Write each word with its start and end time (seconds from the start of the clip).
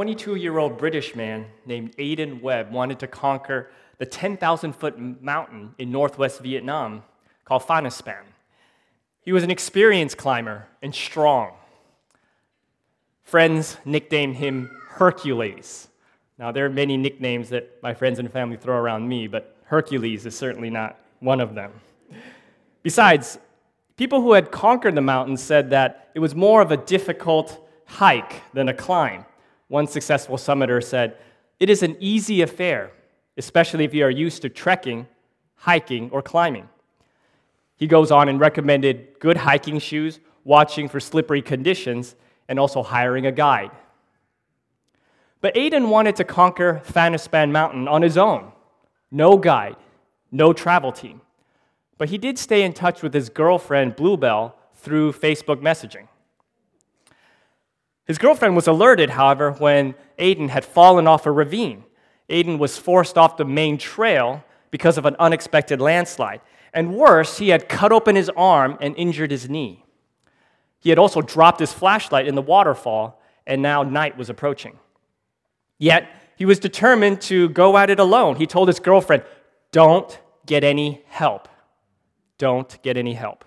22 0.00 0.36
year 0.36 0.56
old 0.56 0.78
British 0.78 1.14
man 1.14 1.44
named 1.66 1.94
Aidan 1.98 2.40
Webb 2.40 2.72
wanted 2.72 2.98
to 3.00 3.06
conquer 3.06 3.68
the 3.98 4.06
10,000 4.06 4.72
foot 4.72 4.98
mountain 4.98 5.74
in 5.76 5.92
northwest 5.92 6.40
Vietnam 6.40 7.02
called 7.44 7.64
Fansipan. 7.64 8.22
He 9.20 9.30
was 9.30 9.44
an 9.44 9.50
experienced 9.50 10.16
climber 10.16 10.66
and 10.80 10.94
strong. 10.94 11.52
Friends 13.24 13.76
nicknamed 13.84 14.36
him 14.36 14.70
Hercules. 14.88 15.88
Now, 16.38 16.50
there 16.50 16.64
are 16.64 16.70
many 16.70 16.96
nicknames 16.96 17.50
that 17.50 17.70
my 17.82 17.92
friends 17.92 18.18
and 18.18 18.32
family 18.32 18.56
throw 18.56 18.78
around 18.78 19.06
me, 19.06 19.26
but 19.26 19.54
Hercules 19.64 20.24
is 20.24 20.34
certainly 20.34 20.70
not 20.70 20.98
one 21.18 21.42
of 21.42 21.54
them. 21.54 21.72
Besides, 22.82 23.38
people 23.98 24.22
who 24.22 24.32
had 24.32 24.50
conquered 24.50 24.94
the 24.94 25.02
mountain 25.02 25.36
said 25.36 25.68
that 25.68 26.08
it 26.14 26.20
was 26.20 26.34
more 26.34 26.62
of 26.62 26.70
a 26.70 26.78
difficult 26.78 27.68
hike 27.84 28.40
than 28.54 28.70
a 28.70 28.72
climb. 28.72 29.26
One 29.70 29.86
successful 29.86 30.36
summiter 30.36 30.82
said, 30.82 31.16
It 31.60 31.70
is 31.70 31.84
an 31.84 31.96
easy 32.00 32.42
affair, 32.42 32.90
especially 33.36 33.84
if 33.84 33.94
you 33.94 34.04
are 34.04 34.10
used 34.10 34.42
to 34.42 34.48
trekking, 34.48 35.06
hiking, 35.54 36.10
or 36.10 36.22
climbing. 36.22 36.68
He 37.76 37.86
goes 37.86 38.10
on 38.10 38.28
and 38.28 38.40
recommended 38.40 39.20
good 39.20 39.36
hiking 39.36 39.78
shoes, 39.78 40.18
watching 40.42 40.88
for 40.88 40.98
slippery 40.98 41.40
conditions, 41.40 42.16
and 42.48 42.58
also 42.58 42.82
hiring 42.82 43.26
a 43.26 43.30
guide. 43.30 43.70
But 45.40 45.56
Aidan 45.56 45.88
wanted 45.88 46.16
to 46.16 46.24
conquer 46.24 46.82
Fansipan 46.84 47.52
Mountain 47.52 47.86
on 47.86 48.02
his 48.02 48.18
own. 48.18 48.50
No 49.12 49.36
guide, 49.36 49.76
no 50.32 50.52
travel 50.52 50.90
team. 50.90 51.20
But 51.96 52.08
he 52.08 52.18
did 52.18 52.40
stay 52.40 52.64
in 52.64 52.72
touch 52.72 53.02
with 53.04 53.14
his 53.14 53.28
girlfriend, 53.28 53.94
Bluebell, 53.94 54.56
through 54.74 55.12
Facebook 55.12 55.62
messaging. 55.62 56.08
His 58.10 58.18
girlfriend 58.18 58.56
was 58.56 58.66
alerted, 58.66 59.10
however, 59.10 59.52
when 59.52 59.94
Aidan 60.18 60.48
had 60.48 60.64
fallen 60.64 61.06
off 61.06 61.26
a 61.26 61.30
ravine. 61.30 61.84
Aidan 62.28 62.58
was 62.58 62.76
forced 62.76 63.16
off 63.16 63.36
the 63.36 63.44
main 63.44 63.78
trail 63.78 64.42
because 64.72 64.98
of 64.98 65.06
an 65.06 65.14
unexpected 65.20 65.80
landslide. 65.80 66.40
And 66.74 66.96
worse, 66.96 67.38
he 67.38 67.50
had 67.50 67.68
cut 67.68 67.92
open 67.92 68.16
his 68.16 68.28
arm 68.30 68.76
and 68.80 68.96
injured 68.96 69.30
his 69.30 69.48
knee. 69.48 69.84
He 70.80 70.88
had 70.90 70.98
also 70.98 71.22
dropped 71.22 71.60
his 71.60 71.72
flashlight 71.72 72.26
in 72.26 72.34
the 72.34 72.42
waterfall, 72.42 73.22
and 73.46 73.62
now 73.62 73.84
night 73.84 74.18
was 74.18 74.28
approaching. 74.28 74.80
Yet, 75.78 76.08
he 76.34 76.44
was 76.44 76.58
determined 76.58 77.20
to 77.20 77.48
go 77.50 77.76
at 77.78 77.90
it 77.90 78.00
alone. 78.00 78.34
He 78.34 78.46
told 78.48 78.66
his 78.66 78.80
girlfriend, 78.80 79.22
Don't 79.70 80.18
get 80.46 80.64
any 80.64 81.04
help. 81.06 81.48
Don't 82.38 82.76
get 82.82 82.96
any 82.96 83.14
help. 83.14 83.44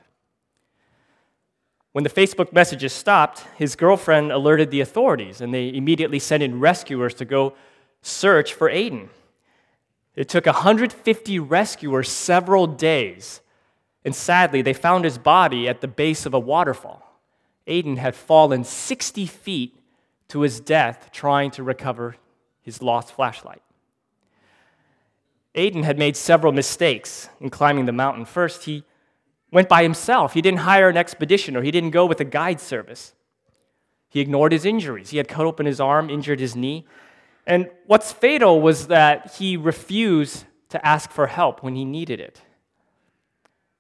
When 1.94 2.04
the 2.04 2.10
Facebook 2.10 2.52
messages 2.52 2.92
stopped, 2.92 3.46
his 3.56 3.76
girlfriend 3.76 4.32
alerted 4.32 4.72
the 4.72 4.82
authorities, 4.82 5.42
and 5.42 5.54
they 5.54 5.74
immediately 5.74 6.20
sent 6.20 6.42
in 6.44 6.60
rescuers 6.60 7.14
to 7.16 7.26
go 7.26 7.54
search 8.02 8.54
for 8.54 8.68
Aidan. 8.68 9.10
It 10.16 10.28
took 10.28 10.48
150 10.48 11.40
rescuers 11.40 12.10
several 12.10 12.66
days, 12.66 13.42
and 14.04 14.16
sadly, 14.16 14.64
they 14.64 14.74
found 14.74 15.06
his 15.06 15.20
body 15.20 15.70
at 15.70 15.82
the 15.82 15.88
base 15.88 16.26
of 16.26 16.34
a 16.34 16.40
waterfall. 16.40 17.20
Aidan 17.68 17.98
had 17.98 18.16
fallen 18.16 18.64
60 18.64 19.28
feet 19.28 19.76
to 20.30 20.42
his 20.42 20.60
death 20.60 21.10
trying 21.12 21.52
to 21.52 21.64
recover 21.64 22.16
his 22.62 22.82
lost 22.82 23.14
flashlight. 23.14 23.62
Aidan 25.56 25.84
had 25.84 26.00
made 26.00 26.18
several 26.18 26.52
mistakes 26.52 27.30
in 27.40 27.52
climbing 27.52 27.86
the 27.86 27.92
mountain. 27.92 28.26
First, 28.26 28.64
he 28.66 28.84
went 29.54 29.70
by 29.70 29.84
himself. 29.84 30.34
He 30.34 30.42
didn't 30.42 30.62
hire 30.62 30.90
an 30.90 30.98
expedition 30.98 31.56
or 31.56 31.62
he 31.62 31.72
didn't 31.72 31.92
go 31.92 32.06
with 32.06 32.20
a 32.20 32.26
guide 32.26 32.60
service. 32.60 33.14
He 34.10 34.20
ignored 34.20 34.52
his 34.52 34.66
injuries. 34.66 35.12
He 35.12 35.18
had 35.18 35.28
cut 35.28 35.46
open 35.46 35.66
his 35.66 35.80
arm, 35.80 36.10
injured 36.10 36.40
his 36.40 36.56
knee, 36.56 36.86
and 37.46 37.70
what's 37.88 38.12
fatal 38.12 38.62
was 38.62 38.88
that 38.88 39.36
he 39.36 39.58
refused 39.58 40.46
to 40.70 40.86
ask 40.86 41.12
for 41.12 41.28
help 41.28 41.62
when 41.62 41.76
he 41.76 41.86
needed 41.86 42.20
it. 42.20 42.42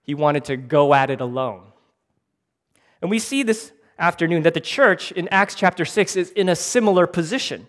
He 0.03 0.13
wanted 0.13 0.45
to 0.45 0.57
go 0.57 0.93
at 0.93 1.09
it 1.09 1.21
alone. 1.21 1.63
And 3.01 3.09
we 3.09 3.19
see 3.19 3.41
this 3.41 3.71
afternoon 3.97 4.43
that 4.43 4.53
the 4.53 4.59
church 4.59 5.11
in 5.13 5.27
Acts 5.29 5.55
chapter 5.55 5.85
6 5.85 6.15
is 6.15 6.31
in 6.31 6.49
a 6.49 6.55
similar 6.55 7.07
position. 7.07 7.67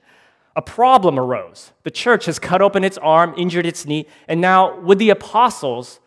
A 0.56 0.62
problem 0.62 1.18
arose. 1.18 1.72
The 1.84 1.90
church 1.90 2.26
has 2.26 2.38
cut 2.38 2.60
open 2.60 2.84
its 2.84 2.98
arm, 2.98 3.34
injured 3.36 3.66
its 3.66 3.86
knee, 3.86 4.06
and 4.28 4.40
now, 4.40 4.78
would 4.80 4.98
the 4.98 5.10
apostles 5.10 6.00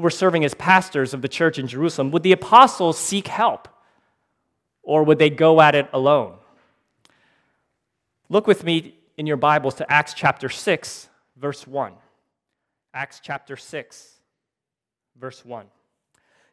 who 0.00 0.04
were 0.04 0.08
serving 0.08 0.46
as 0.46 0.54
pastors 0.54 1.12
of 1.12 1.20
the 1.20 1.28
church 1.28 1.58
in 1.58 1.66
Jerusalem, 1.66 2.10
would 2.10 2.22
the 2.22 2.32
apostles 2.32 2.98
seek 2.98 3.28
help? 3.28 3.68
Or 4.82 5.04
would 5.04 5.18
they 5.18 5.28
go 5.28 5.60
at 5.60 5.74
it 5.74 5.90
alone? 5.92 6.38
Look 8.30 8.46
with 8.46 8.64
me 8.64 8.94
in 9.18 9.26
your 9.26 9.36
Bibles 9.36 9.74
to 9.74 9.92
Acts 9.92 10.14
chapter 10.14 10.48
6, 10.48 11.08
verse 11.36 11.66
1. 11.66 11.92
Acts 12.94 13.20
chapter 13.22 13.58
6, 13.58 14.20
verse 15.20 15.44
1. 15.44 15.66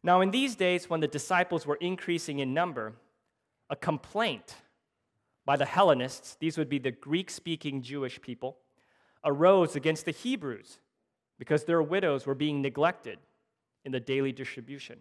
Now, 0.03 0.19
in 0.19 0.31
these 0.31 0.57
days, 0.57 0.90
when 0.90 1.00
the 1.00 1.07
disciples 1.07 1.66
were 1.66 1.78
increasing 1.78 2.40
in 2.40 2.53
number, 2.53 2.96
a 3.69 3.78
complaint 3.78 4.56
by 5.46 5.56
the 5.56 5.66
Hellenists, 5.66 6.36
these 6.41 6.57
would 6.57 6.68
be 6.68 6.80
the 6.80 6.91
Greek 6.91 7.30
speaking 7.30 7.81
Jewish 7.81 8.22
people, 8.22 8.57
arose 9.24 9.78
against 9.78 10.03
the 10.03 10.12
Hebrews 10.12 10.80
because 11.40 11.63
their 11.63 11.81
widows 11.81 12.25
were 12.25 12.36
being 12.36 12.62
neglected 12.62 13.19
in 13.88 13.94
the 13.94 14.00
daily 14.02 14.34
distribution. 14.34 15.00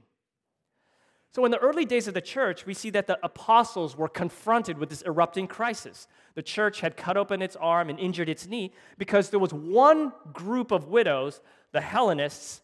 So, 1.33 1.45
in 1.45 1.51
the 1.51 1.59
early 1.59 1.85
days 1.85 2.09
of 2.09 2.15
the 2.15 2.23
church, 2.23 2.65
we 2.65 2.73
see 2.73 2.89
that 2.91 3.09
the 3.09 3.19
apostles 3.23 3.97
were 3.97 4.09
confronted 4.09 4.79
with 4.79 4.89
this 4.89 5.03
erupting 5.03 5.49
crisis. 5.49 6.07
The 6.35 6.43
church 6.43 6.81
had 6.81 6.97
cut 6.97 7.19
open 7.19 7.43
its 7.43 7.57
arm 7.57 7.91
and 7.91 7.99
injured 7.99 8.31
its 8.31 8.47
knee 8.47 8.73
because 8.97 9.29
there 9.29 9.41
was 9.41 9.53
one 9.53 10.13
group 10.33 10.71
of 10.71 10.87
widows, 10.89 11.43
the 11.73 11.81
Hellenists, 11.83 12.63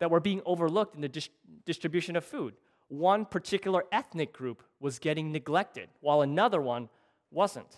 that 0.00 0.10
were 0.10 0.20
being 0.20 0.42
overlooked 0.44 0.96
in 0.96 1.00
the 1.00 1.08
dis- 1.08 1.30
distribution 1.64 2.16
of 2.16 2.24
food. 2.24 2.54
One 2.88 3.24
particular 3.24 3.84
ethnic 3.92 4.32
group 4.32 4.62
was 4.80 4.98
getting 4.98 5.32
neglected, 5.32 5.88
while 6.00 6.20
another 6.20 6.60
one 6.60 6.90
wasn't. 7.30 7.76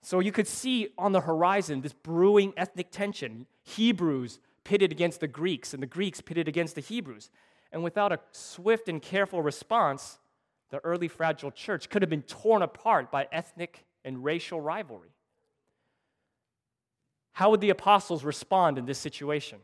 So, 0.00 0.20
you 0.20 0.32
could 0.32 0.46
see 0.46 0.88
on 0.96 1.10
the 1.10 1.20
horizon 1.22 1.82
this 1.82 1.92
brewing 1.92 2.54
ethnic 2.56 2.92
tension 2.92 3.46
Hebrews 3.64 4.38
pitted 4.64 4.92
against 4.92 5.20
the 5.20 5.28
Greeks, 5.28 5.74
and 5.74 5.82
the 5.82 5.86
Greeks 5.86 6.20
pitted 6.20 6.48
against 6.48 6.74
the 6.74 6.80
Hebrews. 6.80 7.30
And 7.72 7.82
without 7.82 8.12
a 8.12 8.20
swift 8.32 8.88
and 8.88 9.00
careful 9.00 9.42
response, 9.42 10.18
the 10.70 10.78
early 10.84 11.08
fragile 11.08 11.50
church 11.50 11.88
could 11.88 12.02
have 12.02 12.10
been 12.10 12.22
torn 12.22 12.62
apart 12.62 13.10
by 13.10 13.28
ethnic 13.32 13.84
and 14.04 14.24
racial 14.24 14.60
rivalry. 14.60 15.10
How 17.32 17.50
would 17.50 17.60
the 17.60 17.70
apostles 17.70 18.24
respond 18.24 18.78
in 18.78 18.84
this 18.84 18.98
situation? 18.98 19.58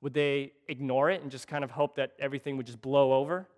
Would 0.00 0.14
they 0.14 0.52
ignore 0.68 1.10
it 1.10 1.22
and 1.22 1.30
just 1.30 1.48
kind 1.48 1.64
of 1.64 1.70
hope 1.70 1.96
that 1.96 2.12
everything 2.18 2.56
would 2.56 2.66
just 2.66 2.82
blow 2.82 3.14
over? 3.14 3.48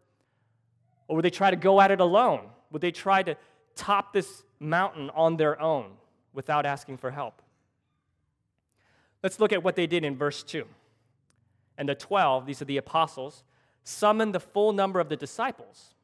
Or 1.09 1.17
would 1.17 1.25
they 1.25 1.31
try 1.31 1.51
to 1.51 1.57
go 1.57 1.81
at 1.81 1.91
it 1.91 2.01
alone? 2.01 2.49
Would 2.71 2.83
they 2.83 2.93
try 2.93 3.23
to 3.23 3.37
top 3.75 4.13
this 4.13 4.43
mountain 4.61 5.11
on 5.11 5.37
their 5.37 5.61
own 5.61 5.93
without 6.33 6.67
asking 6.67 6.99
for 6.99 7.11
help? 7.11 7.43
Let's 9.27 9.41
look 9.41 9.53
at 9.53 9.65
what 9.65 9.75
they 9.75 9.89
did 9.89 10.05
in 10.05 10.17
verse 10.17 10.45
2. 10.45 10.65
And 11.77 11.89
the 11.89 11.97
12, 11.97 12.47
these 12.47 12.63
are 12.63 12.67
the 12.67 12.77
apostles, 12.77 13.43
summoned 13.83 14.33
the 14.33 14.39
full 14.39 14.73
number 14.73 15.01
of 15.01 15.09
the 15.09 15.17
disciples 15.17 15.97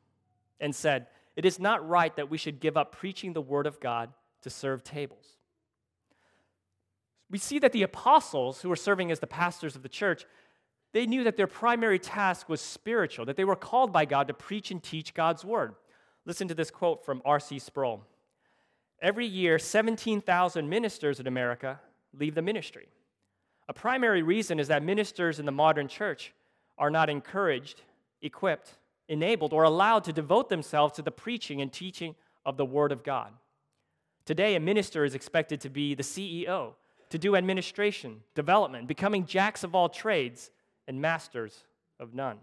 and 0.59 0.75
said, 0.75 1.07
It 1.37 1.45
is 1.45 1.61
not 1.61 1.89
right 1.89 2.13
that 2.17 2.31
we 2.31 2.37
should 2.37 2.59
give 2.59 2.77
up 2.77 2.91
preaching 2.91 3.33
the 3.33 3.41
word 3.41 3.69
of 3.69 3.79
God 3.79 4.11
to 4.41 4.51
serve 4.51 4.83
tables. 4.83 5.37
We 7.31 7.39
see 7.39 7.61
that 7.61 7.71
the 7.71 7.85
apostles, 7.85 8.61
who 8.61 8.69
were 8.69 8.75
serving 8.75 9.13
as 9.13 9.21
the 9.21 9.29
pastors 9.29 9.77
of 9.77 9.85
the 9.85 9.89
church, 9.89 10.27
they 10.93 11.07
knew 11.07 11.23
that 11.23 11.37
their 11.37 11.47
primary 11.47 12.01
task 12.01 12.49
was 12.49 12.61
spiritual, 12.61 13.25
that 13.27 13.37
they 13.37 13.45
were 13.45 13.55
called 13.55 13.93
by 13.93 14.05
God 14.05 14.27
to 14.27 14.35
preach 14.35 14.73
and 14.73 14.83
teach 14.83 15.15
God's 15.15 15.45
word. 15.45 15.77
Listen 16.25 16.49
to 16.49 16.57
this 16.57 16.73
quote 16.73 17.05
from 17.05 17.23
R.C. 17.25 17.61
Sproul 17.61 18.03
Every 19.01 19.27
year, 19.27 19.61
17,000 19.61 20.69
ministers 20.69 21.21
in 21.21 21.29
America 21.29 21.79
leave 22.19 22.35
the 22.35 22.43
ministry. 22.43 22.89
A 23.69 23.73
primary 23.73 24.23
reason 24.23 24.59
is 24.59 24.69
that 24.69 24.83
ministers 24.83 25.39
in 25.39 25.47
the 25.47 25.53
modern 25.53 25.89
church 25.89 26.33
are 26.79 26.91
not 26.91 27.09
encouraged, 27.09 27.83
equipped, 28.21 28.79
enabled, 29.09 29.53
or 29.53 29.63
allowed 29.63 30.05
to 30.05 30.13
devote 30.13 30.49
themselves 30.49 30.95
to 30.95 31.03
the 31.03 31.11
preaching 31.11 31.61
and 31.61 31.73
teaching 31.73 32.15
of 32.45 32.57
the 32.57 32.65
Word 32.65 32.93
of 32.93 33.05
God. 33.05 33.33
Today, 34.25 34.55
a 34.55 34.61
minister 34.61 35.05
is 35.05 35.15
expected 35.15 35.61
to 35.61 35.69
be 35.69 35.95
the 35.95 36.03
CEO, 36.03 36.75
to 37.11 37.19
do 37.19 37.37
administration, 37.37 38.23
development, 38.35 38.87
becoming 38.87 39.27
jacks 39.27 39.65
of 39.65 39.75
all 39.75 39.89
trades 39.89 40.51
and 40.89 41.01
masters 41.01 41.65
of 42.01 42.15
none. 42.15 42.39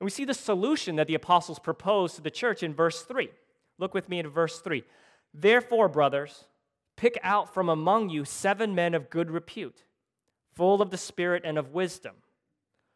And 0.00 0.04
we 0.04 0.10
see 0.10 0.24
the 0.24 0.34
solution 0.34 0.96
that 0.96 1.06
the 1.06 1.14
apostles 1.14 1.58
propose 1.58 2.14
to 2.14 2.20
the 2.20 2.30
church 2.30 2.62
in 2.62 2.74
verse 2.74 3.02
3. 3.02 3.30
Look 3.78 3.94
with 3.94 4.08
me 4.08 4.18
in 4.18 4.28
verse 4.28 4.60
3. 4.60 4.84
Therefore, 5.32 5.88
brothers, 5.88 6.44
pick 6.96 7.18
out 7.22 7.52
from 7.52 7.68
among 7.68 8.08
you 8.08 8.24
seven 8.24 8.74
men 8.74 8.94
of 8.94 9.10
good 9.10 9.30
repute, 9.30 9.84
full 10.54 10.80
of 10.80 10.90
the 10.90 10.96
Spirit 10.96 11.42
and 11.44 11.58
of 11.58 11.72
wisdom 11.72 12.14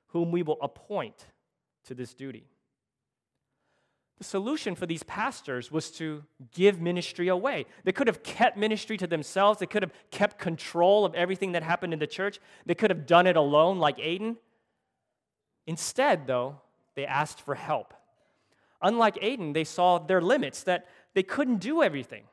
whom 0.09 0.31
we 0.31 0.43
will 0.43 0.59
appoint 0.61 1.27
to 1.85 1.95
this 1.95 2.15
duty. 2.15 2.47
the 4.19 4.25
solution 4.25 4.75
for 4.75 4.85
these 4.85 5.03
pastors 5.05 5.73
was 5.73 5.91
to 5.91 6.23
give 6.53 6.79
ministry 6.79 7.29
away. 7.29 7.65
They 7.85 7.93
could 7.93 8.07
have 8.07 8.23
kept 8.23 8.59
ministry 8.59 8.99
to 8.99 9.07
themselves, 9.07 9.61
they 9.61 9.67
could 9.67 9.83
have 9.83 9.95
kept 10.11 10.39
control 10.39 11.07
of 11.07 11.15
everything 11.15 11.53
that 11.53 11.63
happened 11.63 11.95
in 11.95 11.99
the 11.99 12.07
church, 12.07 12.39
they 12.67 12.75
could 12.75 12.91
have 12.91 13.07
done 13.07 13.27
it 13.27 13.37
alone, 13.37 13.79
like 13.79 13.99
Aidan. 13.99 14.37
Instead, 15.67 16.27
though, 16.27 16.61
they 16.97 17.07
asked 17.07 17.41
for 17.41 17.55
help. 17.55 17.95
Unlike 18.83 19.19
Aidan, 19.23 19.53
they 19.55 19.65
saw 19.65 19.99
their 19.99 20.21
limits, 20.21 20.65
that 20.65 20.87
they 21.15 21.23
couldn't 21.23 21.59
do 21.59 21.83
everything. 21.83 22.25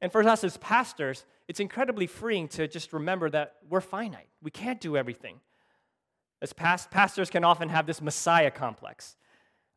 And 0.00 0.10
for 0.10 0.26
us 0.26 0.44
as 0.44 0.56
pastors, 0.58 1.24
it's 1.46 1.60
incredibly 1.60 2.06
freeing 2.06 2.48
to 2.48 2.66
just 2.66 2.92
remember 2.92 3.28
that 3.30 3.56
we're 3.68 3.80
finite. 3.80 4.28
We 4.42 4.50
can't 4.50 4.80
do 4.80 4.96
everything. 4.96 5.40
As 6.42 6.52
past, 6.52 6.90
pastors 6.90 7.28
can 7.28 7.44
often 7.44 7.68
have 7.68 7.86
this 7.86 8.00
Messiah 8.00 8.50
complex. 8.50 9.16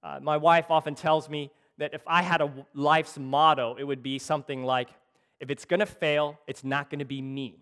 Uh, 0.01 0.19
my 0.21 0.37
wife 0.37 0.67
often 0.69 0.95
tells 0.95 1.29
me 1.29 1.51
that 1.77 1.93
if 1.93 2.01
I 2.07 2.21
had 2.21 2.41
a 2.41 2.51
life's 2.73 3.17
motto, 3.17 3.75
it 3.77 3.83
would 3.83 4.03
be 4.03 4.19
something 4.19 4.63
like 4.63 4.89
if 5.39 5.49
it's 5.49 5.65
going 5.65 5.81
to 5.81 5.85
fail, 5.85 6.39
it's 6.47 6.63
not 6.63 6.89
going 6.89 6.99
to 6.99 7.05
be 7.05 7.21
me. 7.21 7.57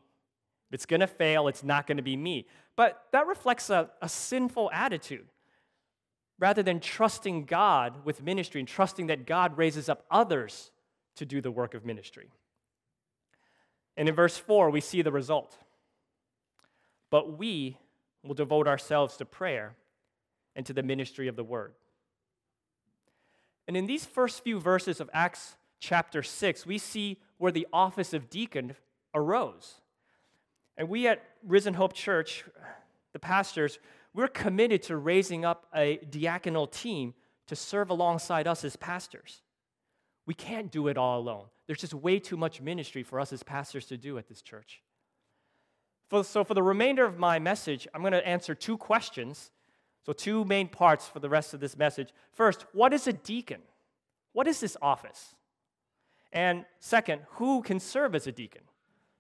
If 0.70 0.76
it's 0.76 0.86
going 0.86 1.00
to 1.00 1.08
fail, 1.08 1.48
it's 1.48 1.64
not 1.64 1.88
going 1.88 1.98
to 1.98 2.04
be 2.04 2.16
me. 2.16 2.48
But 2.76 3.06
that 3.12 3.28
reflects 3.28 3.70
a, 3.70 3.90
a 4.02 4.10
sinful 4.10 4.70
attitude. 4.72 5.28
Rather 6.38 6.64
than 6.64 6.80
trusting 6.80 7.46
God 7.46 8.06
with 8.06 8.24
ministry 8.24 8.62
and 8.62 8.68
trusting 8.68 9.08
that 9.08 9.26
God 9.26 9.58
raises 9.58 9.90
up 9.90 10.06
others 10.10 10.72
to 11.16 11.26
do 11.26 11.42
the 11.42 11.52
work 11.52 11.74
of 11.74 11.86
ministry. 11.86 12.30
And 13.98 14.08
in 14.08 14.16
verse 14.16 14.38
4, 14.38 14.70
we 14.70 14.82
see 14.82 15.02
the 15.02 15.12
result. 15.12 15.58
But 17.10 17.38
we 17.38 17.78
will 18.24 18.34
devote 18.34 18.68
ourselves 18.68 19.18
to 19.18 19.26
prayer 19.26 19.76
and 20.56 20.66
to 20.66 20.74
the 20.74 20.84
ministry 20.84 21.28
of 21.28 21.36
the 21.36 21.44
word. 21.44 21.74
And 23.68 23.78
in 23.78 23.86
these 23.86 24.06
first 24.06 24.44
few 24.44 24.60
verses 24.60 25.00
of 25.00 25.10
Acts 25.14 25.56
chapter 25.80 26.24
6, 26.24 26.66
we 26.66 26.78
see 26.78 27.20
where 27.38 27.52
the 27.52 27.68
office 27.72 28.14
of 28.14 28.30
deacon 28.30 28.76
arose. 29.14 29.82
And 30.78 30.90
we 30.90 31.08
at 31.08 31.24
Risen 31.46 31.74
Hope 31.74 31.94
Church, 31.94 32.46
the 33.14 33.20
pastors, 33.20 33.80
we're 34.14 34.28
committed 34.28 34.84
to 34.84 34.98
raising 34.98 35.46
up 35.46 35.68
a 35.74 35.98
diaconal 36.10 36.72
team 36.72 37.14
to 37.48 37.56
serve 37.56 37.90
alongside 37.90 38.48
us 38.48 38.64
as 38.64 38.76
pastors. 38.76 39.42
We 40.26 40.34
can't 40.34 40.72
do 40.72 40.88
it 40.88 40.98
all 40.98 41.20
alone. 41.20 41.46
There's 41.68 41.80
just 41.80 41.94
way 41.94 42.20
too 42.20 42.38
much 42.38 42.62
ministry 42.62 43.04
for 43.04 43.20
us 43.20 43.34
as 43.34 43.44
pastors 43.44 43.86
to 43.88 43.98
do 43.98 44.18
at 44.18 44.28
this 44.28 44.42
church. 44.42 44.82
So, 46.24 46.44
for 46.44 46.54
the 46.54 46.64
remainder 46.64 47.06
of 47.06 47.18
my 47.18 47.40
message, 47.40 47.88
I'm 47.94 48.02
going 48.02 48.12
to 48.12 48.28
answer 48.28 48.54
two 48.54 48.78
questions. 48.78 49.50
So, 50.06 50.12
two 50.12 50.44
main 50.44 50.68
parts 50.68 51.08
for 51.08 51.20
the 51.20 51.30
rest 51.30 51.54
of 51.54 51.62
this 51.62 51.78
message. 51.78 52.10
First, 52.34 52.66
what 52.74 52.94
is 52.94 53.08
a 53.08 53.14
deacon? 53.14 53.62
What 54.34 54.48
is 54.48 54.60
this 54.60 54.76
office? 54.82 55.36
And 56.34 56.66
second, 56.80 57.22
who 57.32 57.62
can 57.62 57.80
serve 57.80 58.14
as 58.14 58.28
a 58.28 58.32
deacon? 58.32 58.64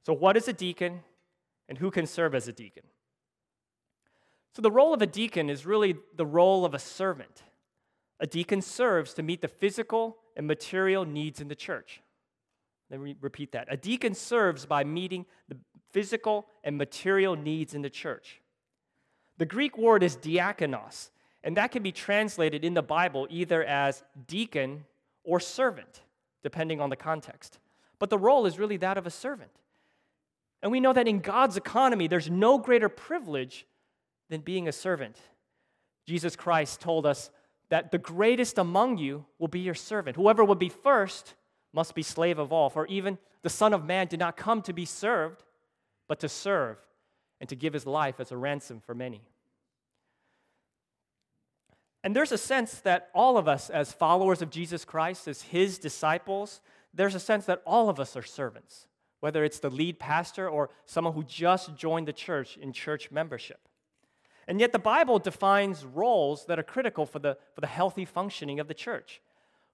So, 0.05 0.13
what 0.13 0.35
is 0.35 0.49
a 0.49 0.53
deacon 0.53 1.01
and 1.69 1.77
who 1.77 1.91
can 1.91 2.05
serve 2.05 2.35
as 2.35 2.49
a 2.49 2.53
deacon? 2.53 2.83
So, 4.53 4.61
the 4.61 4.71
role 4.71 4.93
of 4.93 5.01
a 5.01 5.07
deacon 5.07 5.49
is 5.49 5.65
really 5.65 5.95
the 6.15 6.25
role 6.25 6.65
of 6.65 6.73
a 6.73 6.79
servant. 6.79 7.43
A 8.19 8.27
deacon 8.27 8.61
serves 8.61 9.13
to 9.13 9.23
meet 9.23 9.41
the 9.41 9.47
physical 9.47 10.17
and 10.35 10.47
material 10.47 11.05
needs 11.05 11.41
in 11.41 11.47
the 11.47 11.55
church. 11.55 12.01
Let 12.89 12.99
me 12.99 13.15
repeat 13.21 13.53
that. 13.53 13.67
A 13.69 13.77
deacon 13.77 14.13
serves 14.13 14.65
by 14.65 14.83
meeting 14.83 15.25
the 15.47 15.57
physical 15.91 16.47
and 16.63 16.77
material 16.77 17.35
needs 17.35 17.73
in 17.73 17.81
the 17.81 17.89
church. 17.89 18.41
The 19.37 19.45
Greek 19.45 19.77
word 19.77 20.03
is 20.03 20.17
diakonos, 20.17 21.09
and 21.43 21.57
that 21.57 21.71
can 21.71 21.83
be 21.83 21.91
translated 21.91 22.63
in 22.63 22.73
the 22.73 22.83
Bible 22.83 23.27
either 23.29 23.63
as 23.63 24.03
deacon 24.27 24.85
or 25.23 25.39
servant, 25.39 26.01
depending 26.43 26.81
on 26.81 26.89
the 26.89 26.95
context. 26.95 27.59
But 27.97 28.09
the 28.09 28.17
role 28.17 28.45
is 28.45 28.59
really 28.59 28.77
that 28.77 28.97
of 28.97 29.07
a 29.07 29.11
servant. 29.11 29.51
And 30.61 30.71
we 30.71 30.79
know 30.79 30.93
that 30.93 31.07
in 31.07 31.19
God's 31.19 31.57
economy, 31.57 32.07
there's 32.07 32.29
no 32.29 32.57
greater 32.57 32.89
privilege 32.89 33.65
than 34.29 34.41
being 34.41 34.67
a 34.67 34.71
servant. 34.71 35.17
Jesus 36.05 36.35
Christ 36.35 36.81
told 36.81 37.05
us 37.05 37.29
that 37.71 37.89
the 37.89 37.97
greatest 37.97 38.57
among 38.57 38.97
you 38.97 39.25
will 39.39 39.47
be 39.47 39.61
your 39.61 39.73
servant. 39.73 40.17
Whoever 40.17 40.43
will 40.43 40.55
be 40.55 40.69
first 40.69 41.35
must 41.73 41.95
be 41.95 42.03
slave 42.03 42.37
of 42.37 42.51
all. 42.51 42.69
For 42.69 42.85
even 42.87 43.17
the 43.43 43.49
Son 43.49 43.73
of 43.73 43.85
Man 43.85 44.07
did 44.07 44.19
not 44.19 44.35
come 44.35 44.61
to 44.63 44.73
be 44.73 44.83
served, 44.83 45.41
but 46.09 46.19
to 46.19 46.29
serve 46.29 46.77
and 47.39 47.47
to 47.47 47.55
give 47.55 47.71
his 47.71 47.85
life 47.85 48.19
as 48.19 48.31
a 48.31 48.37
ransom 48.37 48.81
for 48.85 48.93
many. 48.93 49.21
And 52.03 52.13
there's 52.13 52.33
a 52.33 52.37
sense 52.37 52.81
that 52.81 53.09
all 53.15 53.37
of 53.37 53.47
us, 53.47 53.69
as 53.69 53.93
followers 53.93 54.41
of 54.41 54.49
Jesus 54.49 54.83
Christ, 54.83 55.29
as 55.29 55.43
his 55.43 55.77
disciples, 55.77 56.59
there's 56.93 57.15
a 57.15 57.21
sense 57.21 57.45
that 57.45 57.61
all 57.65 57.87
of 57.87 58.01
us 58.01 58.17
are 58.17 58.21
servants, 58.21 58.87
whether 59.21 59.45
it's 59.45 59.59
the 59.59 59.69
lead 59.69 59.97
pastor 59.97 60.49
or 60.49 60.71
someone 60.85 61.13
who 61.13 61.23
just 61.23 61.73
joined 61.77 62.07
the 62.07 62.13
church 62.13 62.57
in 62.57 62.73
church 62.73 63.11
membership. 63.11 63.69
And 64.47 64.59
yet, 64.59 64.71
the 64.71 64.79
Bible 64.79 65.19
defines 65.19 65.85
roles 65.85 66.45
that 66.45 66.59
are 66.59 66.63
critical 66.63 67.05
for 67.05 67.19
the, 67.19 67.37
for 67.53 67.61
the 67.61 67.67
healthy 67.67 68.05
functioning 68.05 68.59
of 68.59 68.67
the 68.67 68.73
church. 68.73 69.21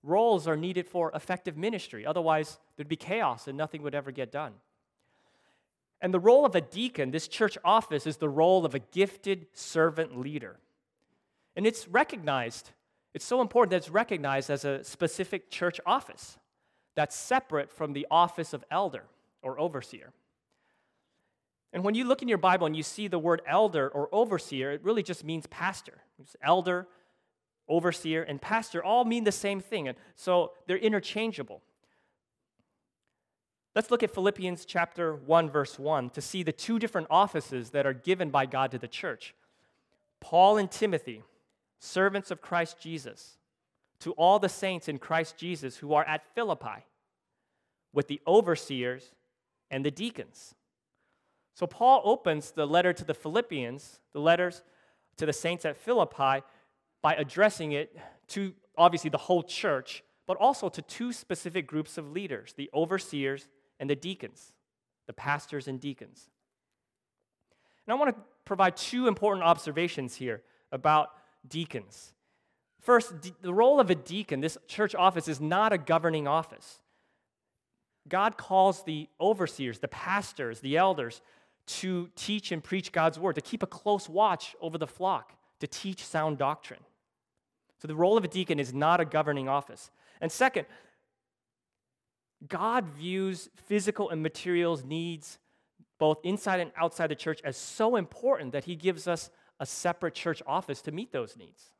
Roles 0.03 0.47
are 0.47 0.57
needed 0.57 0.87
for 0.87 1.11
effective 1.13 1.57
ministry, 1.57 2.05
otherwise, 2.05 2.59
there'd 2.75 2.87
be 2.87 2.95
chaos 2.95 3.47
and 3.47 3.57
nothing 3.57 3.81
would 3.81 3.95
ever 3.95 4.11
get 4.11 4.31
done. 4.31 4.53
And 5.99 6.13
the 6.13 6.19
role 6.19 6.45
of 6.45 6.55
a 6.55 6.61
deacon, 6.61 7.11
this 7.11 7.27
church 7.27 7.57
office, 7.65 8.05
is 8.05 8.17
the 8.17 8.29
role 8.29 8.65
of 8.65 8.75
a 8.75 8.79
gifted 8.79 9.47
servant 9.53 10.19
leader. 10.19 10.57
And 11.55 11.65
it's 11.65 11.87
recognized, 11.87 12.71
it's 13.13 13.25
so 13.25 13.41
important 13.41 13.71
that 13.71 13.77
it's 13.77 13.89
recognized 13.89 14.49
as 14.49 14.63
a 14.63 14.83
specific 14.83 15.49
church 15.49 15.79
office 15.85 16.37
that's 16.93 17.15
separate 17.15 17.71
from 17.71 17.93
the 17.93 18.05
office 18.11 18.53
of 18.53 18.63
elder 18.69 19.05
or 19.41 19.59
overseer. 19.59 20.13
And 21.77 21.83
when 21.83 21.93
you 21.93 22.05
look 22.05 22.23
in 22.23 22.27
your 22.27 22.39
Bible 22.39 22.65
and 22.65 22.75
you 22.75 22.81
see 22.81 23.07
the 23.07 23.19
word 23.19 23.43
elder 23.45 23.87
or 23.87 24.09
overseer, 24.11 24.71
it 24.71 24.83
really 24.83 25.03
just 25.03 25.23
means 25.23 25.45
pastor. 25.45 25.99
It's 26.17 26.35
elder, 26.41 26.87
overseer, 27.69 28.23
and 28.23 28.41
pastor 28.41 28.83
all 28.83 29.05
mean 29.05 29.25
the 29.25 29.31
same 29.31 29.59
thing. 29.59 29.87
And 29.87 29.95
so 30.15 30.53
they're 30.65 30.77
interchangeable. 30.77 31.61
Let's 33.75 33.91
look 33.91 34.01
at 34.01 34.09
Philippians 34.09 34.65
chapter 34.65 35.13
1 35.13 35.51
verse 35.51 35.77
1 35.77 36.09
to 36.09 36.19
see 36.19 36.41
the 36.41 36.51
two 36.51 36.79
different 36.79 37.09
offices 37.11 37.69
that 37.69 37.85
are 37.85 37.93
given 37.93 38.31
by 38.31 38.47
God 38.47 38.71
to 38.71 38.79
the 38.79 38.87
church. 38.87 39.35
Paul 40.19 40.57
and 40.57 40.71
Timothy, 40.71 41.21
servants 41.77 42.31
of 42.31 42.41
Christ 42.41 42.79
Jesus, 42.79 43.37
to 43.99 44.13
all 44.13 44.39
the 44.39 44.49
saints 44.49 44.87
in 44.87 44.97
Christ 44.97 45.37
Jesus 45.37 45.77
who 45.77 45.93
are 45.93 46.05
at 46.05 46.25
Philippi, 46.33 46.87
with 47.93 48.07
the 48.07 48.19
overseers 48.25 49.11
and 49.69 49.85
the 49.85 49.91
deacons. 49.91 50.55
So 51.57 51.65
Paul 51.65 52.03
opens 52.05 52.51
the 52.51 52.67
letter 52.67 52.93
to 52.93 53.03
the 53.03 53.15
Philippians, 53.15 53.99
the 54.13 54.19
letters 54.19 54.61
to 55.17 55.25
the 55.25 55.33
saints 55.33 55.65
at 55.65 55.75
Philippi, 55.75 56.43
by 57.01 57.15
addressing 57.15 57.71
it 57.71 57.97
to 58.27 58.53
obviously 58.77 59.09
the 59.09 59.17
whole 59.17 59.41
church, 59.41 60.03
but 60.27 60.37
also 60.37 60.69
to 60.69 60.83
two 60.83 61.11
specific 61.11 61.65
groups 61.65 61.97
of 61.97 62.11
leaders 62.11 62.53
the 62.53 62.69
overseers 62.75 63.47
and 63.79 63.89
the 63.89 63.95
deacons, 63.95 64.53
the 65.07 65.13
pastors 65.13 65.67
and 65.67 65.81
deacons. 65.81 66.29
And 67.87 67.93
I 67.93 67.97
want 67.97 68.15
to 68.15 68.21
provide 68.45 68.77
two 68.77 69.07
important 69.07 69.43
observations 69.43 70.13
here 70.13 70.43
about 70.71 71.09
deacons. 71.47 72.13
First, 72.81 73.15
the 73.41 73.53
role 73.53 73.79
of 73.79 73.89
a 73.89 73.95
deacon, 73.95 74.41
this 74.41 74.59
church 74.67 74.93
office, 74.93 75.27
is 75.27 75.41
not 75.41 75.73
a 75.73 75.79
governing 75.79 76.27
office. 76.27 76.81
God 78.07 78.37
calls 78.37 78.83
the 78.83 79.09
overseers, 79.19 79.79
the 79.79 79.87
pastors, 79.87 80.59
the 80.59 80.77
elders 80.77 81.21
to 81.67 82.09
teach 82.15 82.51
and 82.51 82.63
preach 82.63 82.91
God's 82.91 83.19
word, 83.19 83.35
to 83.35 83.41
keep 83.41 83.61
a 83.61 83.67
close 83.67 84.09
watch 84.09 84.55
over 84.61 84.77
the 84.77 84.87
flock, 84.87 85.33
to 85.59 85.67
teach 85.67 86.03
sound 86.03 86.37
doctrine. 86.37 86.79
So 87.81 87.87
the 87.87 87.95
role 87.95 88.17
of 88.17 88.23
a 88.23 88.27
deacon 88.27 88.59
is 88.59 88.73
not 88.73 88.99
a 88.99 89.05
governing 89.05 89.47
office. 89.47 89.91
And 90.19 90.31
second, 90.31 90.65
God 92.47 92.85
views 92.87 93.49
physical 93.67 94.09
and 94.09 94.23
materials 94.23 94.83
needs, 94.83 95.39
both 95.99 96.19
inside 96.23 96.59
and 96.59 96.71
outside 96.77 97.07
the 97.07 97.15
church, 97.15 97.41
as 97.43 97.57
so 97.57 97.95
important 97.95 98.51
that 98.53 98.65
He 98.65 98.75
gives 98.75 99.07
us 99.07 99.29
a 99.59 99.65
separate 99.65 100.13
church 100.13 100.41
office 100.45 100.81
to 100.83 100.91
meet 100.91 101.11
those 101.11 101.35
needs. 101.35 101.71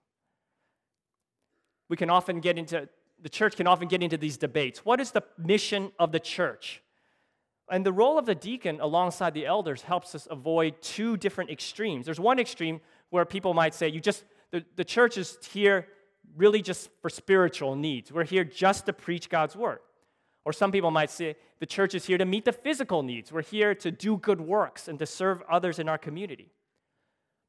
We 1.89 1.98
can 1.98 2.10
often 2.10 2.41
get 2.41 2.58
into, 2.58 2.89
the 3.22 3.29
church 3.29 3.56
can 3.56 3.67
often 3.67 3.88
get 3.88 4.03
into 4.03 4.17
these 4.17 4.38
debates. 4.38 4.84
What 4.84 5.00
is 5.00 5.12
the 5.12 5.24
mission 5.38 5.91
of 5.98 6.12
the 6.12 6.20
church? 6.20 6.82
And 7.70 7.86
the 7.86 7.92
role 7.92 8.18
of 8.18 8.26
the 8.26 8.36
deacon 8.36 8.80
alongside 8.80 9.34
the 9.34 9.46
elders 9.46 9.82
helps 9.82 10.16
us 10.16 10.28
avoid 10.32 10.82
two 10.82 11.18
different 11.18 11.50
extremes. 11.50 12.06
There's 12.06 12.20
one 12.20 12.40
extreme 12.40 12.80
where 13.10 13.26
people 13.26 13.54
might 13.54 13.74
say, 13.74 13.90
you 13.90 14.00
just, 14.00 14.24
the, 14.52 14.64
the 14.76 14.86
church 14.86 15.18
is 15.18 15.38
here 15.52 15.88
really 16.36 16.62
just 16.62 16.90
for 17.02 17.10
spiritual 17.10 17.76
needs. 17.76 18.12
We're 18.12 18.24
here 18.24 18.44
just 18.44 18.86
to 18.86 18.94
preach 18.94 19.30
God's 19.30 19.56
word. 19.56 19.80
Or 20.46 20.54
some 20.54 20.72
people 20.72 20.92
might 20.92 21.10
say 21.10 21.36
the 21.60 21.66
church 21.66 21.94
is 21.94 22.06
here 22.06 22.18
to 22.18 22.26
meet 22.26 22.46
the 22.46 22.54
physical 22.54 23.04
needs. 23.04 23.34
We're 23.34 23.42
here 23.42 23.76
to 23.76 23.92
do 23.92 24.18
good 24.18 24.40
works 24.40 24.88
and 24.88 24.98
to 25.00 25.06
serve 25.06 25.44
others 25.50 25.78
in 25.78 25.90
our 25.90 25.98
community. 25.98 26.52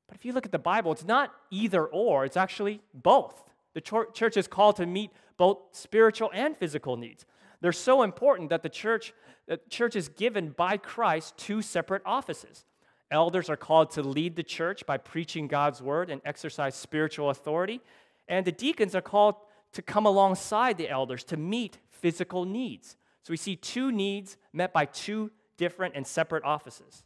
But 0.09 0.17
if 0.17 0.25
you 0.25 0.33
look 0.33 0.47
at 0.47 0.53
the 0.53 0.59
Bible, 0.59 0.91
it's 0.91 1.05
not 1.05 1.33
either 1.51 1.85
or, 1.87 2.25
it's 2.25 2.37
actually 2.37 2.81
both. 2.93 3.45
The 3.75 3.81
church 3.81 4.37
is 4.37 4.49
called 4.49 4.77
to 4.77 4.87
meet 4.87 5.11
both 5.37 5.59
spiritual 5.71 6.31
and 6.35 6.57
physical 6.57 6.97
needs. 6.97 7.25
They're 7.61 7.73
so 7.73 8.03
important 8.03 8.51
that 8.51 8.63
the 8.63 8.69
church, 8.69 9.13
the 9.49 9.59
church 9.71 9.97
is 9.97 10.09
given 10.09 10.51
by 10.51 10.77
Christ 10.77 11.37
two 11.39 11.63
separate 11.63 12.03
offices. 12.05 12.65
Elders 13.11 13.49
are 13.49 13.57
called 13.57 13.91
to 13.93 14.03
lead 14.03 14.37
the 14.37 14.43
church 14.43 14.85
by 14.85 14.99
preaching 14.99 15.49
God's 15.49 15.81
word 15.81 16.11
and 16.11 16.21
exercise 16.25 16.75
spiritual 16.75 17.31
authority. 17.31 17.81
And 18.29 18.45
the 18.45 18.53
deacons 18.53 18.95
are 18.95 19.01
called 19.01 19.37
to 19.73 19.81
come 19.81 20.05
alongside 20.05 20.77
the 20.77 20.91
elders 20.91 21.25
to 21.25 21.39
meet 21.39 21.79
physical 21.89 22.45
needs. 22.45 22.97
So 23.23 23.31
we 23.31 23.39
see 23.39 23.57
two 23.57 23.91
needs 23.91 24.37
met 24.53 24.75
by 24.75 24.85
two 24.85 25.31
different 25.57 25.95
and 25.97 26.07
separate 26.07 26.45
offices. 26.45 27.03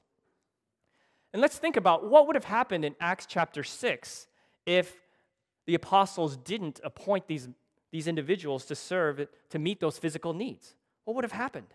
And 1.32 1.40
let's 1.40 1.58
think 1.58 1.76
about 1.76 2.10
what 2.10 2.26
would 2.26 2.36
have 2.36 2.44
happened 2.44 2.84
in 2.84 2.96
Acts 3.00 3.26
chapter 3.26 3.62
6 3.62 4.26
if 4.66 4.96
the 5.66 5.74
apostles 5.76 6.36
didn't 6.36 6.80
appoint 6.82 7.28
these, 7.28 7.48
these 7.92 8.08
individuals 8.08 8.64
to 8.66 8.74
serve, 8.74 9.26
to 9.50 9.58
meet 9.60 9.78
those 9.78 9.96
physical 9.96 10.34
needs. 10.34 10.74
What 11.04 11.14
would 11.14 11.24
have 11.24 11.32
happened? 11.32 11.68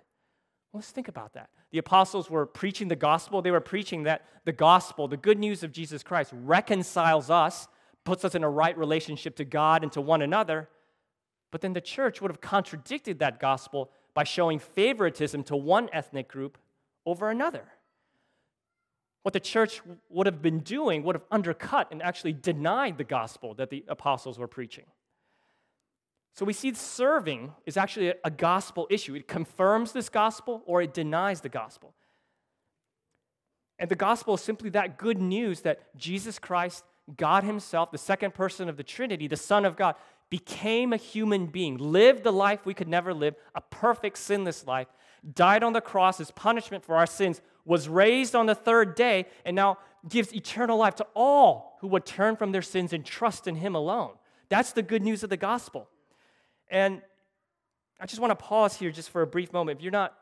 Let's 0.78 0.92
think 0.92 1.08
about 1.08 1.34
that. 1.34 1.50
The 1.72 1.80
apostles 1.80 2.30
were 2.30 2.46
preaching 2.46 2.88
the 2.88 2.96
gospel. 2.96 3.42
They 3.42 3.50
were 3.50 3.60
preaching 3.60 4.04
that 4.04 4.26
the 4.46 4.52
gospel, 4.52 5.08
the 5.08 5.18
good 5.18 5.40
news 5.40 5.64
of 5.64 5.72
Jesus 5.72 6.04
Christ, 6.04 6.32
reconciles 6.34 7.32
us, 7.32 7.68
puts 8.04 8.24
us 8.24 8.36
in 8.36 8.44
a 8.44 8.50
right 8.50 8.78
relationship 8.78 9.36
to 9.38 9.44
God 9.44 9.82
and 9.82 9.92
to 9.94 10.02
one 10.02 10.22
another. 10.22 10.70
But 11.50 11.62
then 11.62 11.74
the 11.74 11.82
church 11.82 12.22
would 12.22 12.30
have 12.30 12.42
contradicted 12.42 13.18
that 13.20 13.40
gospel 13.40 13.90
by 14.14 14.24
showing 14.24 14.60
favoritism 14.60 15.44
to 15.46 15.56
one 15.56 15.90
ethnic 15.92 16.28
group 16.28 16.60
over 17.08 17.32
another. 17.32 17.66
What 19.24 19.34
the 19.34 19.40
church 19.40 19.82
would 20.10 20.28
have 20.28 20.44
been 20.44 20.60
doing 20.60 21.02
would 21.04 21.16
have 21.16 21.26
undercut 21.32 21.92
and 21.92 22.04
actually 22.04 22.34
denied 22.34 23.00
the 23.00 23.04
gospel 23.04 23.56
that 23.56 23.72
the 23.72 23.84
apostles 23.88 24.38
were 24.38 24.48
preaching. 24.48 24.86
So 26.38 26.46
we 26.46 26.54
see 26.54 26.72
serving 26.76 27.52
is 27.66 27.78
actually 27.78 28.14
a, 28.24 28.30
gospel 28.30 28.86
issue. 28.92 29.16
It 29.16 29.28
confirms 29.28 29.92
this 29.92 30.08
gospel 30.08 30.62
or 30.68 30.84
it 30.84 30.94
denies 30.94 31.42
the 31.42 31.50
gospel. 31.50 31.96
And 33.80 33.90
the 33.90 33.96
gospel 33.96 34.36
is 34.36 34.42
simply 34.42 34.70
that 34.70 35.00
good 35.00 35.20
news 35.20 35.62
that 35.62 35.98
Jesus 35.98 36.38
Christ, 36.38 36.84
God 37.18 37.44
Himself, 37.44 37.90
the 37.90 37.98
second 37.98 38.36
person 38.36 38.70
of 38.70 38.78
the 38.78 38.84
Trinity, 38.84 39.28
the 39.28 39.36
Son 39.36 39.66
of 39.66 39.76
God, 39.76 39.96
became 40.30 40.94
a 40.94 40.98
human 40.98 41.48
being, 41.48 41.76
lived 41.76 42.24
the 42.24 42.32
life 42.32 42.68
we 42.68 42.76
could 42.76 42.88
never 42.88 43.16
live, 43.16 43.34
a 43.56 43.62
perfect, 43.62 44.20
sinless 44.20 44.68
life, 44.68 44.90
died 45.34 45.64
on 45.64 45.74
the 45.74 45.82
cross 45.82 46.22
as 46.22 46.30
punishment 46.30 46.86
for 46.86 46.98
our 46.98 47.08
sins, 47.08 47.42
was 47.66 47.90
raised 47.90 48.36
on 48.36 48.46
the 48.46 48.54
third 48.54 48.94
day, 48.94 49.26
and 49.44 49.56
now 49.56 49.80
gives 50.08 50.32
eternal 50.36 50.78
life 50.78 50.94
to 50.98 51.08
all 51.16 51.80
who 51.82 51.88
would 51.88 52.06
turn 52.06 52.36
from 52.36 52.52
their 52.52 52.62
sins 52.62 52.94
and 52.94 53.04
trust 53.04 53.48
in 53.48 53.56
Him 53.56 53.74
alone. 53.74 54.12
That's 54.50 54.74
the 54.74 54.84
good 54.84 55.02
news 55.02 55.24
of 55.24 55.32
the 55.32 55.38
gospel. 55.38 55.90
And 56.70 57.02
I 58.00 58.06
just 58.06 58.22
want 58.22 58.32
to 58.32 58.36
pause 58.36 58.76
here 58.76 58.92
just 58.92 59.10
for 59.10 59.22
a 59.22 59.28
brief 59.28 59.52
moment. 59.54 59.80
If 59.80 59.84
you're 59.84 59.92
not 59.92 60.16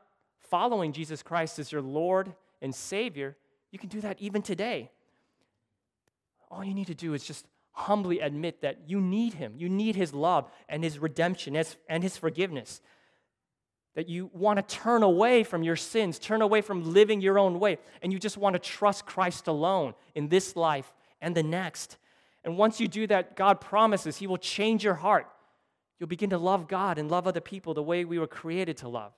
following 0.50 0.94
Jesus 0.94 1.24
Christ 1.24 1.60
as 1.60 1.72
your 1.72 1.82
Lord 1.82 2.34
and 2.62 2.74
Savior, 2.74 3.36
you 3.72 3.80
can 3.80 3.90
do 3.90 4.02
that 4.02 4.22
even 4.22 4.42
today. 4.42 4.92
All 6.50 6.64
you 6.64 6.74
need 6.74 6.88
to 6.88 6.96
do 6.96 7.14
is 7.14 7.24
just 7.24 7.46
humbly 7.72 8.22
admit 8.22 8.62
that 8.62 8.80
you 8.88 9.02
need 9.02 9.34
Him. 9.34 9.54
You 9.58 9.68
need 9.68 9.96
His 9.96 10.14
love 10.14 10.50
and 10.70 10.84
His 10.84 10.98
redemption 11.00 11.62
and 11.90 12.04
His 12.04 12.16
forgiveness. 12.16 12.82
That 13.96 14.08
you 14.08 14.30
want 14.34 14.58
to 14.58 14.76
turn 14.76 15.04
away 15.04 15.44
from 15.44 15.64
your 15.64 15.76
sins, 15.76 16.20
turn 16.20 16.42
away 16.42 16.62
from 16.62 16.94
living 16.94 17.22
your 17.22 17.40
own 17.40 17.60
way, 17.60 17.78
and 18.02 18.14
you 18.14 18.20
just 18.20 18.38
want 18.38 18.54
to 18.54 18.60
trust 18.60 19.06
Christ 19.06 19.48
alone 19.48 19.94
in 20.14 20.30
this 20.30 20.56
life 20.56 20.94
and 21.22 21.36
the 21.36 21.44
next. 21.44 21.98
And 22.44 22.58
once 22.58 22.80
you 22.80 22.88
do 22.88 23.08
that, 23.08 23.36
God 23.36 23.60
promises 23.60 24.18
He 24.18 24.28
will 24.28 24.38
change 24.38 24.84
your 24.84 24.94
heart. 24.94 25.28
You'll 26.00 26.08
begin 26.08 26.30
to 26.32 26.38
love 26.38 26.68
God 26.68 26.98
and 26.98 27.10
love 27.10 27.28
other 27.28 27.42
people 27.42 27.74
the 27.74 27.84
way 27.84 28.04
we 28.06 28.20
were 28.20 28.28
created 28.28 28.78
to 28.78 28.90
love. 28.90 29.14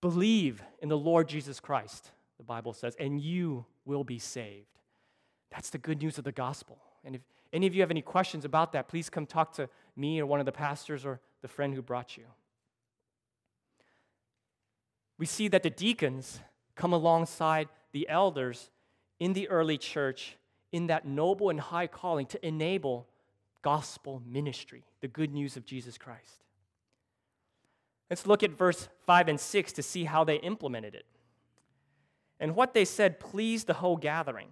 Believe 0.00 0.62
in 0.80 0.88
the 0.88 0.98
Lord 0.98 1.28
Jesus 1.28 1.60
Christ, 1.60 2.10
the 2.38 2.44
Bible 2.44 2.72
says, 2.72 2.96
and 2.98 3.20
you 3.20 3.66
will 3.84 4.04
be 4.04 4.18
saved. 4.18 4.78
That's 5.50 5.70
the 5.70 5.78
good 5.78 6.00
news 6.00 6.16
of 6.16 6.24
the 6.24 6.32
gospel. 6.32 6.78
And 7.04 7.16
if 7.16 7.22
any 7.52 7.66
of 7.66 7.74
you 7.74 7.80
have 7.80 7.90
any 7.90 8.02
questions 8.02 8.44
about 8.44 8.72
that, 8.72 8.88
please 8.88 9.10
come 9.10 9.26
talk 9.26 9.52
to 9.54 9.68
me 9.96 10.20
or 10.20 10.26
one 10.26 10.40
of 10.40 10.46
the 10.46 10.52
pastors 10.52 11.04
or 11.04 11.20
the 11.42 11.48
friend 11.48 11.74
who 11.74 11.82
brought 11.82 12.16
you. 12.16 12.24
We 15.18 15.26
see 15.26 15.48
that 15.48 15.62
the 15.62 15.70
deacons 15.70 16.40
come 16.76 16.92
alongside 16.92 17.68
the 17.92 18.08
elders 18.08 18.70
in 19.18 19.32
the 19.32 19.48
early 19.48 19.76
church 19.76 20.36
in 20.72 20.86
that 20.86 21.04
noble 21.04 21.50
and 21.50 21.60
high 21.60 21.88
calling 21.88 22.26
to 22.26 22.46
enable 22.46 23.06
gospel 23.62 24.22
ministry, 24.26 24.84
the 25.00 25.08
good 25.08 25.32
news 25.32 25.56
of 25.56 25.64
Jesus 25.64 25.98
Christ. 25.98 26.44
Let's 28.08 28.26
look 28.26 28.42
at 28.42 28.50
verse 28.50 28.88
5 29.06 29.28
and 29.28 29.40
6 29.40 29.72
to 29.74 29.82
see 29.82 30.04
how 30.04 30.24
they 30.24 30.36
implemented 30.36 30.94
it. 30.94 31.06
And 32.40 32.56
what 32.56 32.74
they 32.74 32.84
said 32.84 33.20
pleased 33.20 33.66
the 33.66 33.74
whole 33.74 33.96
gathering. 33.96 34.48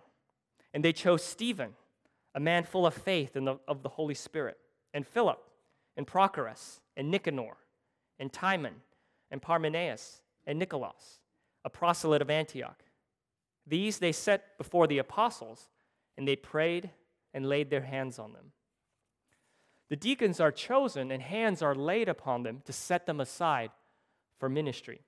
And 0.72 0.84
they 0.84 0.92
chose 0.92 1.24
Stephen, 1.24 1.70
a 2.34 2.40
man 2.40 2.64
full 2.64 2.86
of 2.86 2.94
faith 2.94 3.34
and 3.34 3.48
of 3.66 3.82
the 3.82 3.88
Holy 3.88 4.14
Spirit, 4.14 4.58
and 4.92 5.06
Philip, 5.06 5.42
and 5.96 6.06
Prochorus, 6.06 6.80
and 6.96 7.10
Nicanor, 7.10 7.56
and 8.20 8.32
Timon, 8.32 8.74
and 9.30 9.42
Parmenas, 9.42 10.20
and 10.46 10.58
Nicholas, 10.58 11.20
a 11.64 11.70
proselyte 11.70 12.22
of 12.22 12.30
Antioch. 12.30 12.82
These 13.66 13.98
they 13.98 14.12
set 14.12 14.56
before 14.58 14.86
the 14.86 14.98
apostles, 14.98 15.68
and 16.16 16.28
they 16.28 16.36
prayed 16.36 16.90
and 17.34 17.48
laid 17.48 17.70
their 17.70 17.82
hands 17.82 18.18
on 18.18 18.32
them. 18.32 18.52
The 19.88 19.96
deacons 19.96 20.40
are 20.40 20.52
chosen 20.52 21.10
and 21.10 21.22
hands 21.22 21.62
are 21.62 21.74
laid 21.74 22.08
upon 22.08 22.42
them 22.42 22.62
to 22.66 22.72
set 22.72 23.06
them 23.06 23.20
aside 23.20 23.70
for 24.38 24.48
ministry. 24.48 25.00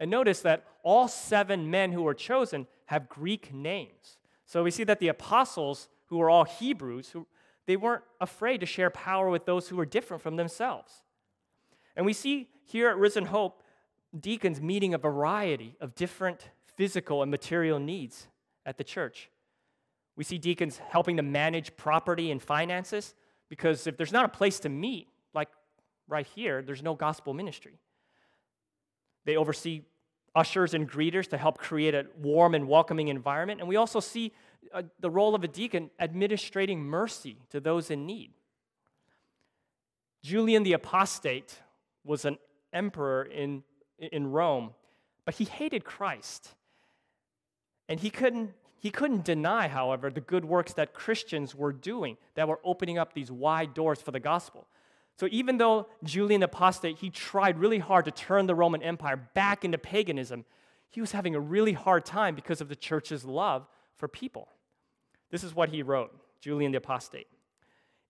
And 0.00 0.10
notice 0.10 0.40
that 0.42 0.64
all 0.82 1.08
seven 1.08 1.70
men 1.70 1.92
who 1.92 2.02
were 2.02 2.14
chosen 2.14 2.66
have 2.86 3.08
Greek 3.08 3.52
names. 3.52 4.18
So 4.46 4.62
we 4.62 4.70
see 4.70 4.84
that 4.84 5.00
the 5.00 5.08
apostles, 5.08 5.88
who 6.06 6.18
were 6.18 6.30
all 6.30 6.44
Hebrews, 6.44 7.10
who, 7.10 7.26
they 7.66 7.76
weren't 7.76 8.04
afraid 8.20 8.60
to 8.60 8.66
share 8.66 8.90
power 8.90 9.28
with 9.28 9.44
those 9.44 9.68
who 9.68 9.76
were 9.76 9.86
different 9.86 10.22
from 10.22 10.36
themselves. 10.36 11.02
And 11.96 12.06
we 12.06 12.12
see 12.12 12.48
here 12.64 12.88
at 12.88 12.96
Risen 12.96 13.26
Hope 13.26 13.62
deacons 14.18 14.60
meeting 14.60 14.94
a 14.94 14.98
variety 14.98 15.76
of 15.80 15.94
different 15.94 16.50
physical 16.76 17.22
and 17.22 17.30
material 17.30 17.78
needs 17.78 18.28
at 18.64 18.78
the 18.78 18.84
church. 18.84 19.30
We 20.16 20.24
see 20.24 20.38
deacons 20.38 20.78
helping 20.78 21.16
to 21.16 21.22
manage 21.22 21.76
property 21.76 22.30
and 22.30 22.42
finances. 22.42 23.14
Because 23.48 23.86
if 23.86 23.96
there's 23.96 24.12
not 24.12 24.24
a 24.24 24.28
place 24.28 24.60
to 24.60 24.68
meet, 24.68 25.08
like 25.34 25.48
right 26.06 26.26
here, 26.34 26.62
there's 26.62 26.82
no 26.82 26.94
gospel 26.94 27.34
ministry. 27.34 27.78
They 29.24 29.36
oversee 29.36 29.82
ushers 30.34 30.74
and 30.74 30.90
greeters 30.90 31.28
to 31.28 31.38
help 31.38 31.58
create 31.58 31.94
a 31.94 32.06
warm 32.16 32.54
and 32.54 32.68
welcoming 32.68 33.08
environment. 33.08 33.60
And 33.60 33.68
we 33.68 33.76
also 33.76 34.00
see 34.00 34.32
uh, 34.72 34.82
the 35.00 35.10
role 35.10 35.34
of 35.34 35.44
a 35.44 35.48
deacon 35.48 35.90
administrating 35.98 36.80
mercy 36.80 37.38
to 37.50 37.60
those 37.60 37.90
in 37.90 38.06
need. 38.06 38.32
Julian 40.22 40.62
the 40.62 40.72
Apostate 40.72 41.58
was 42.04 42.24
an 42.24 42.38
emperor 42.72 43.24
in, 43.24 43.62
in 43.98 44.30
Rome, 44.30 44.74
but 45.24 45.34
he 45.34 45.44
hated 45.44 45.84
Christ. 45.84 46.54
And 47.88 47.98
he 47.98 48.10
couldn't, 48.10 48.50
he 48.80 48.90
couldn't 48.90 49.24
deny, 49.24 49.68
however, 49.68 50.10
the 50.10 50.20
good 50.20 50.44
works 50.44 50.72
that 50.74 50.94
Christians 50.94 51.54
were 51.54 51.72
doing 51.72 52.16
that 52.34 52.46
were 52.46 52.60
opening 52.64 52.98
up 52.98 53.12
these 53.12 53.30
wide 53.30 53.74
doors 53.74 54.00
for 54.00 54.12
the 54.12 54.20
gospel. 54.20 54.66
So 55.16 55.26
even 55.32 55.58
though 55.58 55.88
Julian 56.04 56.40
the 56.40 56.46
Apostate, 56.46 56.98
he 56.98 57.10
tried 57.10 57.58
really 57.58 57.80
hard 57.80 58.04
to 58.04 58.12
turn 58.12 58.46
the 58.46 58.54
Roman 58.54 58.82
Empire 58.82 59.16
back 59.34 59.64
into 59.64 59.78
paganism, 59.78 60.44
he 60.90 61.00
was 61.00 61.10
having 61.10 61.34
a 61.34 61.40
really 61.40 61.72
hard 61.72 62.04
time 62.04 62.36
because 62.36 62.60
of 62.60 62.68
the 62.68 62.76
church's 62.76 63.24
love 63.24 63.66
for 63.96 64.06
people. 64.06 64.48
This 65.30 65.42
is 65.42 65.54
what 65.54 65.70
he 65.70 65.82
wrote, 65.82 66.16
Julian 66.40 66.70
the 66.70 66.78
Apostate. 66.78 67.26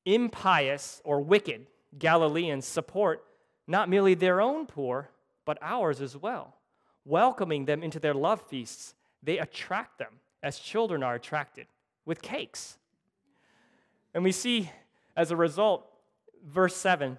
Impious 0.05 1.01
or 1.05 1.21
wicked 1.21 1.67
Galileans 1.99 2.67
support 2.67 3.25
not 3.67 3.89
merely 3.89 4.15
their 4.15 4.41
own 4.41 4.67
poor, 4.67 5.09
but 5.47 5.59
ours 5.63 6.03
as 6.03 6.17
well. 6.17 6.55
Welcoming 7.07 7.65
them 7.65 7.83
into 7.83 7.99
their 7.99 8.15
love 8.15 8.43
feasts, 8.43 8.95
they 9.23 9.39
attract 9.39 9.99
them 9.99 10.13
as 10.43 10.59
children 10.59 11.03
are 11.03 11.15
attracted 11.15 11.67
with 12.05 12.23
cakes. 12.23 12.79
And 14.15 14.25
we 14.25 14.33
see 14.33 14.71
as 15.17 15.31
a 15.31 15.37
result, 15.37 15.87
verse 16.47 16.77
7 16.77 17.19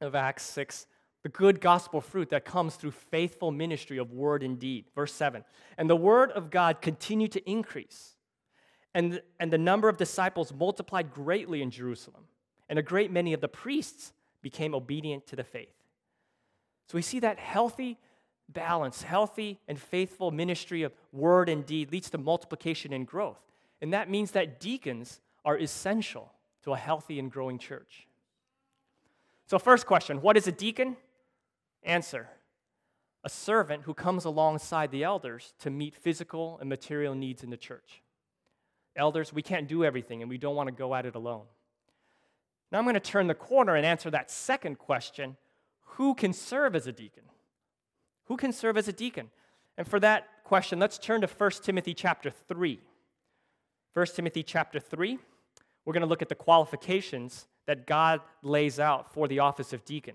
of 0.00 0.14
Acts 0.14 0.42
6, 0.44 0.86
the 1.22 1.28
good 1.28 1.60
gospel 1.60 2.00
fruit 2.00 2.30
that 2.30 2.44
comes 2.44 2.76
through 2.76 2.92
faithful 2.92 3.50
ministry 3.50 3.98
of 3.98 4.12
word 4.12 4.42
and 4.42 4.58
deed. 4.58 4.86
Verse 4.94 5.12
7 5.12 5.44
And 5.76 5.88
the 5.88 5.96
word 5.96 6.30
of 6.32 6.50
God 6.50 6.80
continued 6.80 7.32
to 7.32 7.50
increase, 7.50 8.14
and, 8.94 9.20
and 9.40 9.52
the 9.52 9.58
number 9.58 9.88
of 9.88 9.96
disciples 9.96 10.52
multiplied 10.52 11.12
greatly 11.12 11.62
in 11.62 11.70
Jerusalem, 11.70 12.24
and 12.68 12.78
a 12.78 12.82
great 12.82 13.10
many 13.10 13.32
of 13.32 13.40
the 13.40 13.48
priests 13.48 14.12
became 14.42 14.74
obedient 14.74 15.26
to 15.26 15.36
the 15.36 15.44
faith. 15.44 15.74
So 16.86 16.96
we 16.96 17.02
see 17.02 17.20
that 17.20 17.38
healthy 17.38 17.98
balance, 18.48 19.02
healthy 19.02 19.58
and 19.68 19.78
faithful 19.78 20.30
ministry 20.30 20.82
of 20.82 20.92
word 21.12 21.48
and 21.48 21.66
deed 21.66 21.92
leads 21.92 22.10
to 22.10 22.18
multiplication 22.18 22.92
and 22.92 23.06
growth. 23.06 23.38
And 23.80 23.92
that 23.92 24.10
means 24.10 24.32
that 24.32 24.60
deacons 24.60 25.20
are 25.44 25.58
essential 25.58 26.32
to 26.64 26.72
a 26.72 26.76
healthy 26.76 27.18
and 27.18 27.30
growing 27.30 27.58
church. 27.58 28.06
So, 29.46 29.58
first 29.58 29.86
question 29.86 30.20
what 30.20 30.36
is 30.36 30.46
a 30.46 30.52
deacon? 30.52 30.96
Answer 31.82 32.28
a 33.24 33.28
servant 33.28 33.82
who 33.82 33.94
comes 33.94 34.24
alongside 34.24 34.90
the 34.90 35.04
elders 35.04 35.52
to 35.58 35.70
meet 35.70 35.94
physical 35.94 36.56
and 36.60 36.68
material 36.68 37.14
needs 37.14 37.42
in 37.42 37.50
the 37.50 37.56
church. 37.56 38.02
Elders, 38.96 39.32
we 39.32 39.42
can't 39.42 39.68
do 39.68 39.84
everything 39.84 40.22
and 40.22 40.30
we 40.30 40.38
don't 40.38 40.54
want 40.54 40.68
to 40.68 40.74
go 40.74 40.94
at 40.94 41.04
it 41.04 41.14
alone. 41.14 41.44
Now 42.70 42.78
I'm 42.78 42.84
going 42.84 42.94
to 42.94 43.00
turn 43.00 43.26
the 43.26 43.34
corner 43.34 43.74
and 43.74 43.84
answer 43.84 44.10
that 44.10 44.30
second 44.30 44.78
question 44.78 45.36
who 45.96 46.14
can 46.14 46.32
serve 46.32 46.76
as 46.76 46.86
a 46.86 46.92
deacon? 46.92 47.24
Who 48.28 48.36
can 48.36 48.52
serve 48.52 48.76
as 48.76 48.88
a 48.88 48.92
deacon? 48.92 49.30
And 49.76 49.86
for 49.86 49.98
that 50.00 50.28
question, 50.44 50.78
let's 50.78 50.98
turn 50.98 51.20
to 51.22 51.26
1 51.26 51.50
Timothy 51.62 51.94
chapter 51.94 52.30
3. 52.30 52.80
1 53.94 54.06
Timothy 54.14 54.42
chapter 54.42 54.78
3, 54.78 55.18
we're 55.84 55.92
going 55.92 56.02
to 56.02 56.06
look 56.06 56.22
at 56.22 56.28
the 56.28 56.34
qualifications 56.34 57.48
that 57.66 57.86
God 57.86 58.20
lays 58.42 58.78
out 58.78 59.12
for 59.12 59.26
the 59.28 59.40
office 59.40 59.72
of 59.72 59.84
deacon. 59.84 60.14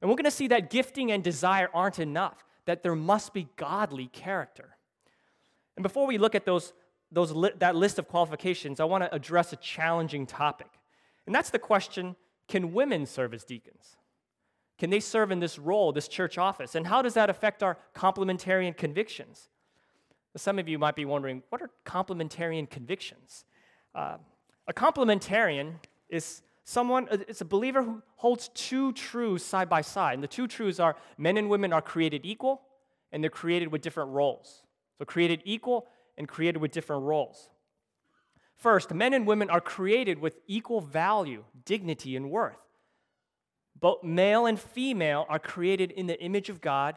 And 0.00 0.08
we're 0.08 0.16
going 0.16 0.24
to 0.24 0.30
see 0.30 0.48
that 0.48 0.70
gifting 0.70 1.12
and 1.12 1.22
desire 1.22 1.68
aren't 1.74 1.98
enough, 1.98 2.44
that 2.64 2.82
there 2.82 2.94
must 2.94 3.34
be 3.34 3.48
godly 3.56 4.06
character. 4.08 4.76
And 5.76 5.82
before 5.82 6.06
we 6.06 6.18
look 6.18 6.34
at 6.34 6.44
those, 6.44 6.72
those 7.12 7.32
li- 7.32 7.52
that 7.58 7.76
list 7.76 7.98
of 7.98 8.08
qualifications, 8.08 8.80
I 8.80 8.84
want 8.84 9.04
to 9.04 9.14
address 9.14 9.52
a 9.52 9.56
challenging 9.56 10.26
topic. 10.26 10.68
And 11.26 11.34
that's 11.34 11.50
the 11.50 11.58
question 11.58 12.16
can 12.48 12.72
women 12.72 13.06
serve 13.06 13.32
as 13.32 13.44
deacons? 13.44 13.96
Can 14.80 14.88
they 14.88 14.98
serve 14.98 15.30
in 15.30 15.40
this 15.40 15.58
role, 15.58 15.92
this 15.92 16.08
church 16.08 16.38
office? 16.38 16.74
And 16.74 16.86
how 16.86 17.02
does 17.02 17.12
that 17.12 17.28
affect 17.28 17.62
our 17.62 17.76
complementarian 17.94 18.74
convictions? 18.74 19.50
Some 20.36 20.58
of 20.58 20.70
you 20.70 20.78
might 20.78 20.96
be 20.96 21.04
wondering 21.04 21.42
what 21.50 21.60
are 21.60 21.70
complementarian 21.84 22.68
convictions? 22.68 23.44
Uh, 23.94 24.16
a 24.66 24.72
complementarian 24.72 25.74
is 26.08 26.40
someone, 26.64 27.08
uh, 27.10 27.18
it's 27.28 27.42
a 27.42 27.44
believer 27.44 27.82
who 27.82 28.02
holds 28.16 28.48
two 28.54 28.92
truths 28.94 29.44
side 29.44 29.68
by 29.68 29.82
side. 29.82 30.14
And 30.14 30.22
the 30.22 30.28
two 30.28 30.48
truths 30.48 30.80
are 30.80 30.96
men 31.18 31.36
and 31.36 31.50
women 31.50 31.74
are 31.74 31.82
created 31.82 32.22
equal, 32.24 32.62
and 33.12 33.22
they're 33.22 33.30
created 33.30 33.70
with 33.70 33.82
different 33.82 34.12
roles. 34.12 34.62
So, 34.96 35.04
created 35.04 35.42
equal 35.44 35.88
and 36.16 36.26
created 36.26 36.58
with 36.58 36.70
different 36.72 37.02
roles. 37.02 37.50
First, 38.56 38.94
men 38.94 39.12
and 39.12 39.26
women 39.26 39.50
are 39.50 39.60
created 39.60 40.20
with 40.20 40.38
equal 40.46 40.80
value, 40.80 41.44
dignity, 41.66 42.16
and 42.16 42.30
worth. 42.30 42.56
Both 43.80 44.04
male 44.04 44.46
and 44.46 44.60
female 44.60 45.26
are 45.28 45.38
created 45.38 45.90
in 45.90 46.06
the 46.06 46.20
image 46.20 46.48
of 46.48 46.60
God, 46.60 46.96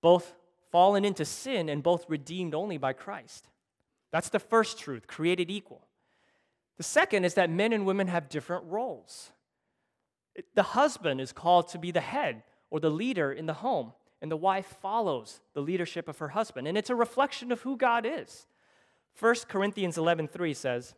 both 0.00 0.34
fallen 0.70 1.04
into 1.04 1.24
sin 1.24 1.68
and 1.68 1.82
both 1.82 2.08
redeemed 2.08 2.54
only 2.54 2.78
by 2.78 2.92
Christ. 2.92 3.48
That's 4.10 4.30
the 4.30 4.38
first 4.38 4.78
truth, 4.78 5.06
created 5.06 5.50
equal. 5.50 5.86
The 6.78 6.84
second 6.84 7.24
is 7.24 7.34
that 7.34 7.50
men 7.50 7.72
and 7.72 7.84
women 7.84 8.08
have 8.08 8.30
different 8.30 8.64
roles. 8.64 9.30
The 10.54 10.62
husband 10.62 11.20
is 11.20 11.32
called 11.32 11.68
to 11.68 11.78
be 11.78 11.90
the 11.90 12.00
head 12.00 12.42
or 12.70 12.80
the 12.80 12.90
leader 12.90 13.30
in 13.32 13.46
the 13.46 13.54
home, 13.54 13.92
and 14.22 14.30
the 14.30 14.36
wife 14.36 14.76
follows 14.80 15.40
the 15.52 15.60
leadership 15.60 16.08
of 16.08 16.18
her 16.18 16.28
husband. 16.28 16.66
And 16.66 16.78
it's 16.78 16.90
a 16.90 16.94
reflection 16.94 17.52
of 17.52 17.60
who 17.60 17.76
God 17.76 18.06
is. 18.06 18.46
1 19.18 19.48
Corinthians 19.48 19.98
11:3 19.98 20.54
says, 20.54 20.94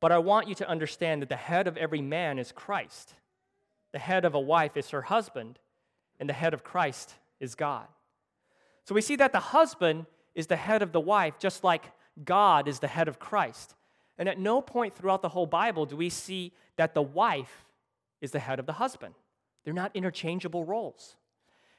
"But 0.00 0.12
I 0.12 0.18
want 0.18 0.48
you 0.48 0.54
to 0.56 0.68
understand 0.68 1.22
that 1.22 1.28
the 1.28 1.36
head 1.36 1.66
of 1.66 1.76
every 1.78 2.02
man 2.02 2.38
is 2.38 2.52
Christ. 2.52 3.14
The 3.92 3.98
head 3.98 4.24
of 4.24 4.34
a 4.34 4.40
wife 4.40 4.76
is 4.76 4.90
her 4.90 5.02
husband, 5.02 5.58
and 6.18 6.28
the 6.28 6.34
head 6.34 6.54
of 6.54 6.64
Christ 6.64 7.14
is 7.38 7.54
God." 7.54 7.88
So 8.84 8.94
we 8.94 9.00
see 9.00 9.16
that 9.16 9.32
the 9.32 9.40
husband 9.40 10.06
is 10.34 10.46
the 10.46 10.56
head 10.56 10.82
of 10.82 10.92
the 10.92 11.00
wife 11.00 11.38
just 11.38 11.64
like 11.64 11.92
God 12.24 12.68
is 12.68 12.80
the 12.80 12.88
head 12.88 13.08
of 13.08 13.18
Christ. 13.18 13.74
And 14.18 14.28
at 14.28 14.38
no 14.38 14.60
point 14.60 14.94
throughout 14.94 15.22
the 15.22 15.30
whole 15.30 15.46
Bible 15.46 15.86
do 15.86 15.96
we 15.96 16.10
see 16.10 16.52
that 16.76 16.94
the 16.94 17.02
wife 17.02 17.66
is 18.20 18.32
the 18.32 18.38
head 18.38 18.58
of 18.58 18.66
the 18.66 18.74
husband. 18.74 19.14
They're 19.64 19.74
not 19.74 19.94
interchangeable 19.94 20.64
roles. 20.64 21.16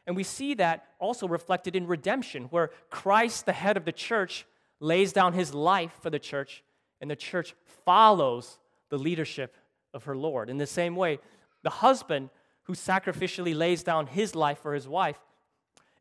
And 0.08 0.16
we 0.16 0.24
see 0.24 0.56
that 0.56 0.88
also 1.00 1.28
reflected 1.28 1.76
in 1.76 1.86
redemption, 1.86 2.46
where 2.46 2.72
Christ, 2.90 3.46
the 3.46 3.54
head 3.54 3.78
of 3.78 3.86
the 3.86 3.92
church, 3.92 4.46
lays 4.80 5.14
down 5.14 5.34
his 5.34 5.54
life 5.54 5.94
for 6.02 6.10
the 6.10 6.20
church, 6.20 6.64
and 7.00 7.10
the 7.10 7.16
church 7.16 7.54
follows 7.86 8.58
the 8.90 8.98
leadership 8.98 9.56
of 9.94 10.06
her 10.06 10.16
Lord. 10.16 10.50
In 10.50 10.58
the 10.58 10.66
same 10.66 10.96
way, 10.96 11.20
the 11.64 11.70
husband 11.70 12.30
who 12.64 12.74
sacrificially 12.74 13.56
lays 13.56 13.84
down 13.84 14.08
his 14.08 14.36
life 14.36 14.60
for 14.60 14.74
his 14.74 14.88
wife 14.88 15.20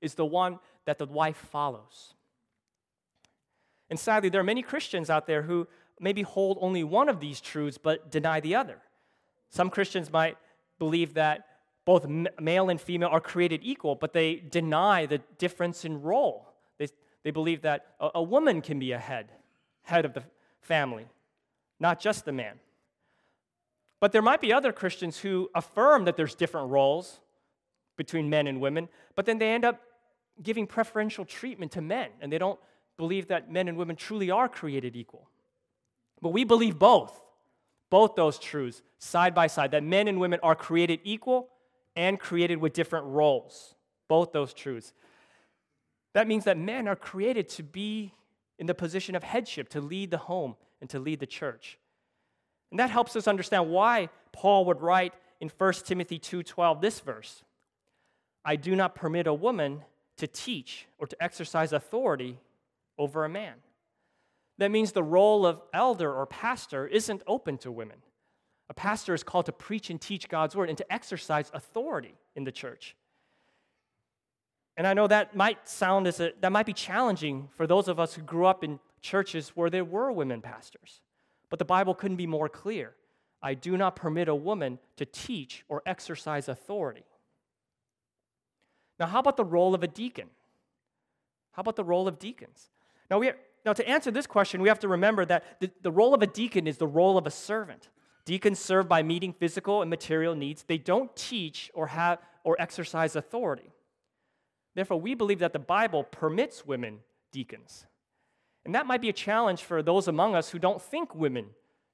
is 0.00 0.14
the 0.14 0.24
one 0.26 0.58
that 0.86 0.98
the 0.98 1.06
wife 1.06 1.36
follows. 1.36 2.14
And 3.88 3.98
sadly, 3.98 4.28
there 4.28 4.40
are 4.40 4.44
many 4.44 4.62
Christians 4.62 5.10
out 5.10 5.26
there 5.26 5.42
who 5.42 5.66
maybe 5.98 6.22
hold 6.22 6.58
only 6.60 6.84
one 6.84 7.08
of 7.08 7.20
these 7.20 7.40
truths 7.40 7.76
but 7.76 8.10
deny 8.10 8.40
the 8.40 8.54
other. 8.54 8.78
Some 9.50 9.68
Christians 9.68 10.10
might 10.10 10.36
believe 10.78 11.14
that 11.14 11.46
both 11.84 12.06
male 12.06 12.70
and 12.70 12.80
female 12.80 13.08
are 13.08 13.20
created 13.20 13.60
equal, 13.62 13.96
but 13.96 14.12
they 14.12 14.36
deny 14.36 15.06
the 15.06 15.18
difference 15.38 15.84
in 15.84 16.02
role. 16.02 16.48
They, 16.78 16.88
they 17.24 17.30
believe 17.30 17.62
that 17.62 17.86
a, 17.98 18.10
a 18.16 18.22
woman 18.22 18.62
can 18.62 18.78
be 18.78 18.92
a 18.92 18.98
head, 18.98 19.32
head 19.82 20.04
of 20.04 20.14
the 20.14 20.22
family, 20.60 21.06
not 21.80 21.98
just 21.98 22.24
the 22.24 22.32
man. 22.32 22.60
But 24.00 24.12
there 24.12 24.22
might 24.22 24.40
be 24.40 24.52
other 24.52 24.72
Christians 24.72 25.18
who 25.18 25.50
affirm 25.54 26.06
that 26.06 26.16
there's 26.16 26.34
different 26.34 26.70
roles 26.70 27.20
between 27.96 28.30
men 28.30 28.46
and 28.46 28.60
women, 28.60 28.88
but 29.14 29.26
then 29.26 29.38
they 29.38 29.50
end 29.50 29.64
up 29.64 29.80
giving 30.42 30.66
preferential 30.66 31.26
treatment 31.26 31.72
to 31.72 31.82
men, 31.82 32.08
and 32.20 32.32
they 32.32 32.38
don't 32.38 32.58
believe 32.96 33.28
that 33.28 33.52
men 33.52 33.68
and 33.68 33.76
women 33.76 33.96
truly 33.96 34.30
are 34.30 34.48
created 34.48 34.96
equal. 34.96 35.28
But 36.22 36.30
we 36.30 36.44
believe 36.44 36.78
both, 36.78 37.20
both 37.90 38.14
those 38.14 38.38
truths, 38.38 38.82
side 38.98 39.34
by 39.34 39.46
side, 39.48 39.72
that 39.72 39.82
men 39.82 40.08
and 40.08 40.18
women 40.18 40.40
are 40.42 40.54
created 40.54 41.00
equal 41.04 41.48
and 41.94 42.18
created 42.18 42.58
with 42.58 42.72
different 42.72 43.06
roles. 43.06 43.74
Both 44.08 44.32
those 44.32 44.54
truths. 44.54 44.92
That 46.14 46.26
means 46.26 46.44
that 46.44 46.58
men 46.58 46.88
are 46.88 46.96
created 46.96 47.48
to 47.50 47.62
be 47.62 48.14
in 48.58 48.66
the 48.66 48.74
position 48.74 49.14
of 49.14 49.22
headship, 49.22 49.68
to 49.70 49.80
lead 49.80 50.10
the 50.10 50.18
home 50.18 50.56
and 50.80 50.88
to 50.90 50.98
lead 50.98 51.20
the 51.20 51.26
church. 51.26 51.78
And 52.70 52.78
that 52.78 52.90
helps 52.90 53.16
us 53.16 53.26
understand 53.26 53.70
why 53.70 54.08
Paul 54.32 54.64
would 54.66 54.80
write 54.80 55.14
in 55.40 55.48
1 55.48 55.86
Timothy 55.86 56.18
2:12 56.18 56.80
this 56.80 57.00
verse. 57.00 57.42
I 58.44 58.56
do 58.56 58.74
not 58.74 58.94
permit 58.94 59.26
a 59.26 59.34
woman 59.34 59.84
to 60.16 60.26
teach 60.26 60.86
or 60.98 61.06
to 61.06 61.22
exercise 61.22 61.72
authority 61.72 62.38
over 62.98 63.24
a 63.24 63.28
man. 63.28 63.54
That 64.58 64.70
means 64.70 64.92
the 64.92 65.02
role 65.02 65.46
of 65.46 65.62
elder 65.72 66.14
or 66.14 66.26
pastor 66.26 66.86
isn't 66.86 67.22
open 67.26 67.58
to 67.58 67.72
women. 67.72 68.02
A 68.68 68.74
pastor 68.74 69.14
is 69.14 69.22
called 69.22 69.46
to 69.46 69.52
preach 69.52 69.90
and 69.90 70.00
teach 70.00 70.28
God's 70.28 70.54
word 70.54 70.68
and 70.68 70.78
to 70.78 70.92
exercise 70.92 71.50
authority 71.52 72.14
in 72.36 72.44
the 72.44 72.52
church. 72.52 72.94
And 74.76 74.86
I 74.86 74.94
know 74.94 75.06
that 75.08 75.34
might 75.34 75.68
sound 75.68 76.06
as 76.06 76.20
a, 76.20 76.32
that 76.40 76.52
might 76.52 76.66
be 76.66 76.72
challenging 76.72 77.48
for 77.56 77.66
those 77.66 77.88
of 77.88 77.98
us 77.98 78.14
who 78.14 78.22
grew 78.22 78.46
up 78.46 78.62
in 78.62 78.78
churches 79.00 79.50
where 79.50 79.70
there 79.70 79.84
were 79.84 80.12
women 80.12 80.40
pastors. 80.40 81.00
But 81.50 81.58
the 81.58 81.64
Bible 81.64 81.94
couldn't 81.94 82.16
be 82.16 82.26
more 82.26 82.48
clear. 82.48 82.94
I 83.42 83.54
do 83.54 83.76
not 83.76 83.96
permit 83.96 84.28
a 84.28 84.34
woman 84.34 84.78
to 84.96 85.04
teach 85.04 85.64
or 85.68 85.82
exercise 85.84 86.48
authority. 86.48 87.04
Now, 88.98 89.06
how 89.06 89.18
about 89.18 89.36
the 89.36 89.44
role 89.44 89.74
of 89.74 89.82
a 89.82 89.88
deacon? 89.88 90.28
How 91.52 91.60
about 91.60 91.76
the 91.76 91.84
role 91.84 92.06
of 92.06 92.18
deacons? 92.18 92.70
Now, 93.10 93.18
we, 93.18 93.32
now, 93.64 93.72
to 93.72 93.88
answer 93.88 94.10
this 94.10 94.26
question, 94.26 94.62
we 94.62 94.68
have 94.68 94.78
to 94.80 94.88
remember 94.88 95.24
that 95.24 95.60
the, 95.60 95.70
the 95.82 95.90
role 95.90 96.14
of 96.14 96.22
a 96.22 96.26
deacon 96.26 96.66
is 96.66 96.76
the 96.76 96.86
role 96.86 97.18
of 97.18 97.26
a 97.26 97.30
servant. 97.30 97.88
Deacons 98.24 98.58
serve 98.58 98.88
by 98.88 99.02
meeting 99.02 99.32
physical 99.32 99.80
and 99.80 99.90
material 99.90 100.34
needs. 100.34 100.62
They 100.62 100.78
don't 100.78 101.14
teach 101.16 101.70
or 101.74 101.88
have 101.88 102.18
or 102.44 102.56
exercise 102.60 103.16
authority. 103.16 103.72
Therefore, 104.74 105.00
we 105.00 105.14
believe 105.14 105.40
that 105.40 105.52
the 105.52 105.58
Bible 105.58 106.04
permits 106.04 106.64
women 106.64 107.00
deacons. 107.32 107.86
And 108.64 108.74
that 108.74 108.86
might 108.86 109.00
be 109.00 109.08
a 109.08 109.14
challenge 109.14 109.62
for 109.62 109.82
those 109.82 110.08
among 110.08 110.34
us 110.34 110.50
who 110.50 110.58
don't 110.58 110.82
think 110.82 111.14
women 111.14 111.46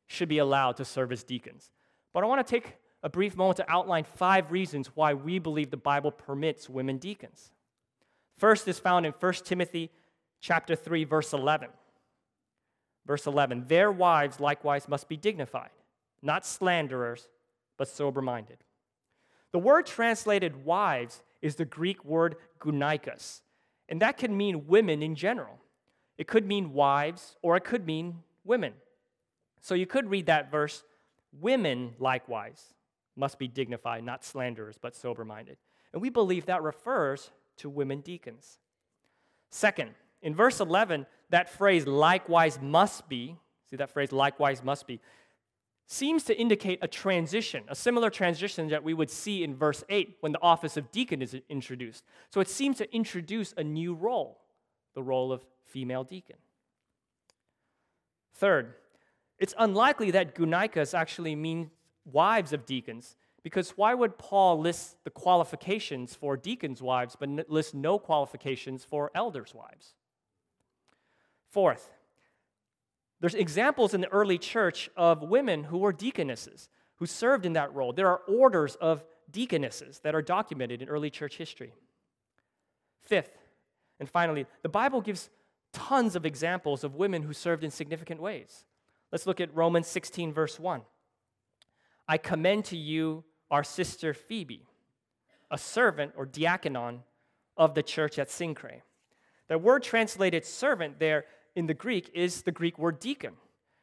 should 0.06 0.28
be 0.28 0.38
allowed 0.38 0.76
to 0.76 0.84
serve 0.84 1.12
as 1.12 1.22
deacons. 1.22 1.70
But 2.12 2.24
I 2.24 2.26
want 2.26 2.46
to 2.46 2.50
take 2.50 2.76
a 3.02 3.08
brief 3.08 3.36
moment 3.36 3.58
to 3.58 3.70
outline 3.70 4.04
five 4.04 4.50
reasons 4.50 4.90
why 4.94 5.14
we 5.14 5.38
believe 5.38 5.70
the 5.70 5.76
Bible 5.76 6.10
permits 6.10 6.68
women 6.68 6.98
deacons. 6.98 7.50
First 8.38 8.66
is 8.68 8.78
found 8.78 9.06
in 9.06 9.12
1 9.12 9.32
Timothy 9.44 9.90
chapter 10.40 10.74
3, 10.74 11.04
verse 11.04 11.32
11. 11.32 11.68
Verse 13.06 13.26
11 13.26 13.66
Their 13.68 13.92
wives 13.92 14.40
likewise 14.40 14.88
must 14.88 15.08
be 15.08 15.16
dignified, 15.16 15.70
not 16.22 16.44
slanderers, 16.44 17.28
but 17.76 17.88
sober 17.88 18.20
minded. 18.20 18.58
The 19.52 19.58
word 19.58 19.86
translated 19.86 20.64
wives 20.64 21.22
is 21.40 21.56
the 21.56 21.64
Greek 21.64 22.04
word 22.04 22.36
gunaikos, 22.60 23.42
and 23.88 24.02
that 24.02 24.18
can 24.18 24.36
mean 24.36 24.66
women 24.66 25.02
in 25.02 25.14
general. 25.14 25.58
It 26.18 26.26
could 26.26 26.46
mean 26.46 26.72
wives, 26.72 27.36
or 27.42 27.56
it 27.56 27.64
could 27.64 27.86
mean 27.86 28.22
women. 28.44 28.72
So 29.60 29.74
you 29.74 29.86
could 29.86 30.08
read 30.10 30.26
that 30.26 30.50
verse 30.50 30.82
Women 31.40 31.94
likewise 31.98 32.74
must 33.14 33.38
be 33.38 33.48
dignified, 33.48 34.04
not 34.04 34.24
slanderers, 34.24 34.78
but 34.80 34.94
sober 34.94 35.24
minded. 35.24 35.56
And 35.92 36.02
we 36.02 36.10
believe 36.10 36.46
that 36.46 36.62
refers 36.62 37.30
to 37.58 37.68
women 37.68 38.00
deacons. 38.00 38.58
Second, 39.50 39.90
in 40.22 40.34
verse 40.34 40.60
11, 40.60 41.06
that 41.30 41.48
phrase 41.48 41.86
likewise 41.86 42.60
must 42.60 43.08
be, 43.08 43.36
see 43.70 43.76
that 43.76 43.90
phrase 43.90 44.12
likewise 44.12 44.62
must 44.62 44.86
be, 44.86 45.00
seems 45.86 46.24
to 46.24 46.36
indicate 46.36 46.78
a 46.82 46.88
transition, 46.88 47.62
a 47.68 47.74
similar 47.74 48.10
transition 48.10 48.68
that 48.68 48.82
we 48.82 48.92
would 48.92 49.10
see 49.10 49.44
in 49.44 49.54
verse 49.54 49.84
8 49.88 50.16
when 50.20 50.32
the 50.32 50.42
office 50.42 50.76
of 50.76 50.90
deacon 50.90 51.22
is 51.22 51.36
introduced. 51.48 52.04
So 52.30 52.40
it 52.40 52.48
seems 52.48 52.78
to 52.78 52.94
introduce 52.94 53.54
a 53.56 53.62
new 53.62 53.94
role, 53.94 54.40
the 54.94 55.02
role 55.02 55.32
of 55.32 55.44
female 55.76 56.04
deacon. 56.04 56.36
Third, 58.36 58.72
it's 59.38 59.52
unlikely 59.58 60.10
that 60.12 60.34
gunaikas 60.34 60.94
actually 60.94 61.36
mean 61.36 61.70
wives 62.06 62.54
of 62.54 62.64
deacons, 62.64 63.14
because 63.42 63.72
why 63.72 63.92
would 63.92 64.16
Paul 64.16 64.58
list 64.58 64.96
the 65.04 65.10
qualifications 65.10 66.14
for 66.14 66.34
deacons' 66.34 66.80
wives 66.80 67.14
but 67.20 67.50
list 67.50 67.74
no 67.74 67.98
qualifications 67.98 68.84
for 68.84 69.10
elders' 69.14 69.54
wives? 69.54 69.92
Fourth, 71.50 71.90
there's 73.20 73.34
examples 73.34 73.92
in 73.92 74.00
the 74.00 74.08
early 74.08 74.38
church 74.38 74.88
of 74.96 75.20
women 75.20 75.64
who 75.64 75.76
were 75.76 75.92
deaconesses, 75.92 76.70
who 76.94 77.04
served 77.04 77.44
in 77.44 77.52
that 77.52 77.74
role. 77.74 77.92
There 77.92 78.08
are 78.08 78.22
orders 78.26 78.76
of 78.76 79.04
deaconesses 79.30 79.98
that 80.04 80.14
are 80.14 80.22
documented 80.22 80.80
in 80.80 80.88
early 80.88 81.10
church 81.10 81.36
history. 81.36 81.74
Fifth, 83.02 83.36
and 84.00 84.08
finally, 84.08 84.46
the 84.62 84.70
Bible 84.70 85.02
gives 85.02 85.28
tons 85.72 86.16
of 86.16 86.26
examples 86.26 86.84
of 86.84 86.94
women 86.94 87.22
who 87.22 87.32
served 87.32 87.64
in 87.64 87.70
significant 87.70 88.20
ways. 88.20 88.64
Let's 89.12 89.26
look 89.26 89.40
at 89.40 89.54
Romans 89.54 89.86
16, 89.86 90.32
verse 90.32 90.58
1. 90.58 90.82
I 92.08 92.18
commend 92.18 92.66
to 92.66 92.76
you 92.76 93.24
our 93.50 93.64
sister 93.64 94.14
Phoebe, 94.14 94.66
a 95.50 95.58
servant 95.58 96.12
or 96.16 96.26
diaconon 96.26 97.00
of 97.56 97.74
the 97.74 97.82
church 97.82 98.18
at 98.18 98.28
Cenchreae. 98.28 98.82
The 99.48 99.58
word 99.58 99.82
translated 99.82 100.44
servant 100.44 100.98
there 100.98 101.24
in 101.54 101.66
the 101.66 101.74
Greek 101.74 102.10
is 102.14 102.42
the 102.42 102.52
Greek 102.52 102.78
word 102.78 103.00
deacon. 103.00 103.34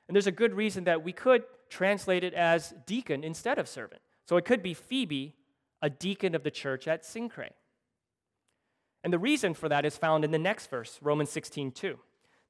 And 0.07 0.15
there's 0.15 0.27
a 0.27 0.31
good 0.31 0.53
reason 0.53 0.83
that 0.83 1.03
we 1.03 1.13
could 1.13 1.43
translate 1.69 2.23
it 2.23 2.33
as 2.33 2.73
deacon 2.85 3.23
instead 3.23 3.57
of 3.57 3.67
servant. 3.67 4.01
So 4.25 4.37
it 4.37 4.45
could 4.45 4.61
be 4.61 4.73
Phoebe, 4.73 5.35
a 5.81 5.89
deacon 5.89 6.35
of 6.35 6.43
the 6.43 6.51
church 6.51 6.87
at 6.87 7.03
Cenchreae. 7.03 7.49
And 9.03 9.11
the 9.11 9.19
reason 9.19 9.53
for 9.53 9.67
that 9.69 9.85
is 9.85 9.97
found 9.97 10.23
in 10.23 10.31
the 10.31 10.39
next 10.39 10.69
verse, 10.69 10.97
Romans 11.01 11.29
16, 11.29 11.71
2, 11.71 11.99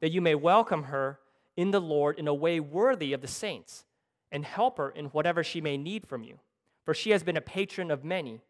that 0.02 0.12
you 0.12 0.22
may 0.22 0.36
welcome 0.36 0.84
her 0.84 1.20
in 1.58 1.72
the 1.72 1.82
Lord 1.82 2.20
in 2.20 2.28
a 2.28 2.34
way 2.34 2.60
worthy 2.60 3.14
of 3.14 3.22
the 3.22 3.28
saints 3.28 3.86
and 4.32 4.46
help 4.46 4.78
her 4.78 4.90
in 4.90 5.06
whatever 5.08 5.44
she 5.44 5.62
may 5.62 5.78
need 5.78 6.08
from 6.08 6.24
you. 6.24 6.40
For 6.86 6.94
she 6.94 7.12
has 7.12 7.24
been 7.24 7.38
a 7.38 7.42
patron 7.42 7.92
of 7.92 8.04
many 8.04 8.42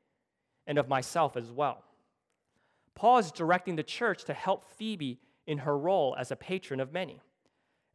and 0.65 0.77
of 0.77 0.87
myself 0.87 1.37
as 1.37 1.51
well. 1.51 1.83
Paul 2.95 3.19
is 3.19 3.31
directing 3.31 3.75
the 3.75 3.83
church 3.83 4.25
to 4.25 4.33
help 4.33 4.65
Phoebe 4.77 5.19
in 5.45 5.59
her 5.59 5.77
role 5.77 6.15
as 6.17 6.31
a 6.31 6.35
patron 6.35 6.79
of 6.79 6.93
many. 6.93 7.21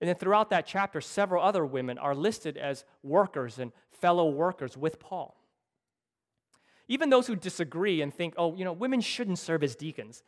And 0.00 0.08
then 0.08 0.16
throughout 0.16 0.50
that 0.50 0.66
chapter, 0.66 1.00
several 1.00 1.42
other 1.42 1.66
women 1.66 1.98
are 1.98 2.14
listed 2.14 2.56
as 2.56 2.84
workers 3.02 3.58
and 3.58 3.72
fellow 3.90 4.28
workers 4.28 4.76
with 4.76 5.00
Paul. 5.00 5.37
Even 6.88 7.10
those 7.10 7.26
who 7.26 7.36
disagree 7.36 8.00
and 8.00 8.12
think, 8.12 8.34
oh, 8.36 8.54
you 8.56 8.64
know, 8.64 8.72
women 8.72 9.00
shouldn't 9.00 9.38
serve 9.38 9.62
as 9.62 9.76
deacons, 9.76 10.22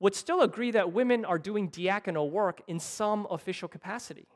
would 0.00 0.14
still 0.14 0.42
agree 0.42 0.72
that 0.72 0.92
women 0.92 1.24
are 1.24 1.38
doing 1.38 1.70
diaconal 1.70 2.30
work 2.30 2.60
in 2.66 2.80
some 2.80 3.26
official 3.30 3.68
capacity. 3.68 4.26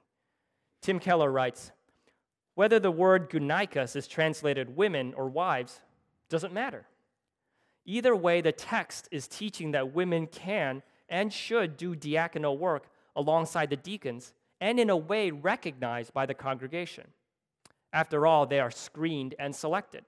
Tim 0.80 1.00
Keller 1.00 1.30
writes 1.30 1.72
Whether 2.54 2.78
the 2.78 2.92
word 2.92 3.28
gunaikas 3.28 3.96
is 3.96 4.06
translated 4.06 4.76
women 4.76 5.12
or 5.14 5.28
wives 5.28 5.80
doesn't 6.28 6.52
matter. 6.52 6.86
Either 7.84 8.14
way, 8.14 8.40
the 8.40 8.52
text 8.52 9.08
is 9.10 9.26
teaching 9.26 9.72
that 9.72 9.94
women 9.94 10.26
can 10.26 10.82
and 11.08 11.32
should 11.32 11.76
do 11.76 11.96
diaconal 11.96 12.58
work 12.58 12.86
alongside 13.16 13.70
the 13.70 13.76
deacons 13.76 14.34
and 14.60 14.78
in 14.78 14.90
a 14.90 14.96
way 14.96 15.30
recognized 15.30 16.12
by 16.12 16.26
the 16.26 16.34
congregation. 16.34 17.08
After 17.92 18.26
all, 18.26 18.46
they 18.46 18.60
are 18.60 18.70
screened 18.70 19.34
and 19.38 19.54
selected. 19.56 20.04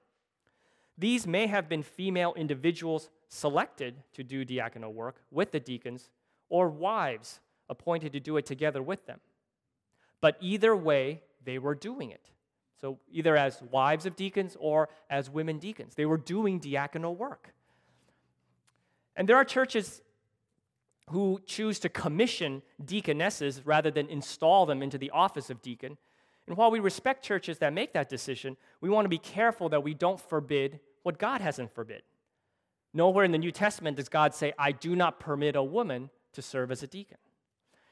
These 1.00 1.26
may 1.26 1.46
have 1.46 1.66
been 1.66 1.82
female 1.82 2.34
individuals 2.36 3.08
selected 3.28 3.94
to 4.12 4.22
do 4.22 4.44
diaconal 4.44 4.92
work 4.92 5.16
with 5.30 5.50
the 5.50 5.58
deacons, 5.58 6.10
or 6.50 6.68
wives 6.68 7.40
appointed 7.70 8.12
to 8.12 8.20
do 8.20 8.36
it 8.36 8.44
together 8.44 8.82
with 8.82 9.06
them. 9.06 9.18
But 10.20 10.36
either 10.40 10.76
way, 10.76 11.22
they 11.42 11.58
were 11.58 11.74
doing 11.74 12.10
it. 12.10 12.28
So, 12.78 12.98
either 13.10 13.34
as 13.34 13.62
wives 13.70 14.04
of 14.04 14.14
deacons 14.14 14.58
or 14.60 14.90
as 15.08 15.30
women 15.30 15.58
deacons, 15.58 15.94
they 15.94 16.04
were 16.04 16.18
doing 16.18 16.60
diaconal 16.60 17.16
work. 17.16 17.54
And 19.16 19.26
there 19.26 19.36
are 19.36 19.44
churches 19.44 20.02
who 21.10 21.40
choose 21.46 21.78
to 21.80 21.88
commission 21.88 22.62
deaconesses 22.84 23.64
rather 23.64 23.90
than 23.90 24.06
install 24.08 24.66
them 24.66 24.82
into 24.82 24.98
the 24.98 25.10
office 25.10 25.48
of 25.48 25.62
deacon. 25.62 25.96
And 26.46 26.56
while 26.58 26.70
we 26.70 26.78
respect 26.78 27.24
churches 27.24 27.58
that 27.58 27.72
make 27.72 27.94
that 27.94 28.08
decision, 28.10 28.56
we 28.82 28.90
want 28.90 29.06
to 29.06 29.10
be 29.10 29.18
careful 29.18 29.70
that 29.70 29.82
we 29.82 29.94
don't 29.94 30.20
forbid 30.20 30.80
what 31.02 31.18
God 31.18 31.40
hasn't 31.40 31.74
forbid. 31.74 32.02
Nowhere 32.92 33.24
in 33.24 33.32
the 33.32 33.38
New 33.38 33.52
Testament 33.52 33.96
does 33.96 34.08
God 34.08 34.34
say, 34.34 34.52
I 34.58 34.72
do 34.72 34.96
not 34.96 35.20
permit 35.20 35.56
a 35.56 35.62
woman 35.62 36.10
to 36.32 36.42
serve 36.42 36.70
as 36.70 36.82
a 36.82 36.86
deacon. 36.86 37.18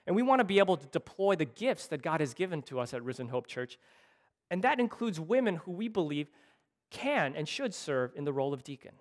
And 0.07 0.17
we 0.17 0.23
want 0.23 0.41
to 0.41 0.45
be 0.45 0.59
able 0.59 0.77
to 0.77 0.87
deploy 0.87 1.37
the 1.37 1.45
gifts 1.45 1.87
that 1.89 2.03
God 2.03 2.21
has 2.21 2.35
given 2.35 2.63
to 2.63 2.81
us 2.81 2.95
at 2.95 3.05
Risen 3.05 3.29
Hope 3.29 3.47
Church. 3.47 3.79
And 4.51 4.63
that 4.63 4.81
includes 4.81 5.21
women 5.21 5.57
who 5.57 5.73
we 5.73 5.89
believe 5.89 6.31
can 6.91 7.35
and 7.37 7.47
should 7.47 7.75
serve 7.75 8.13
in 8.17 8.25
the 8.25 8.33
role 8.33 8.55
of 8.55 8.65
deacon. 8.65 8.93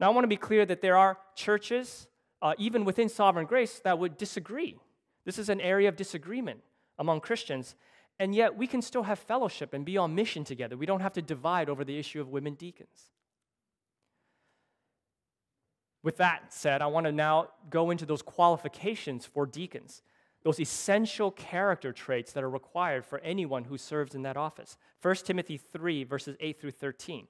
Now, 0.00 0.10
I 0.10 0.14
want 0.14 0.24
to 0.24 0.28
be 0.28 0.36
clear 0.36 0.66
that 0.66 0.82
there 0.82 0.96
are 0.96 1.18
churches 1.36 2.08
uh, 2.42 2.54
even 2.58 2.84
within 2.84 3.08
sovereign 3.08 3.46
grace, 3.46 3.80
that 3.84 3.98
would 3.98 4.18
disagree. 4.18 4.76
This 5.24 5.38
is 5.38 5.48
an 5.48 5.60
area 5.60 5.88
of 5.88 5.96
disagreement 5.96 6.60
among 6.98 7.20
Christians. 7.20 7.76
And 8.22 8.36
yet, 8.36 8.56
we 8.56 8.68
can 8.68 8.82
still 8.82 9.02
have 9.02 9.18
fellowship 9.18 9.74
and 9.74 9.84
be 9.84 9.96
on 9.96 10.14
mission 10.14 10.44
together. 10.44 10.76
We 10.76 10.86
don't 10.86 11.00
have 11.00 11.14
to 11.14 11.22
divide 11.22 11.68
over 11.68 11.82
the 11.82 11.98
issue 11.98 12.20
of 12.20 12.28
women 12.28 12.54
deacons. 12.54 13.10
With 16.04 16.18
that 16.18 16.52
said, 16.54 16.82
I 16.82 16.86
want 16.86 17.06
to 17.06 17.10
now 17.10 17.48
go 17.68 17.90
into 17.90 18.06
those 18.06 18.22
qualifications 18.22 19.26
for 19.26 19.44
deacons, 19.44 20.02
those 20.44 20.60
essential 20.60 21.32
character 21.32 21.90
traits 21.90 22.32
that 22.34 22.44
are 22.44 22.48
required 22.48 23.04
for 23.04 23.18
anyone 23.24 23.64
who 23.64 23.76
serves 23.76 24.14
in 24.14 24.22
that 24.22 24.36
office. 24.36 24.76
1 25.02 25.16
Timothy 25.16 25.56
3, 25.56 26.04
verses 26.04 26.36
8 26.38 26.60
through 26.60 26.70
13. 26.70 27.26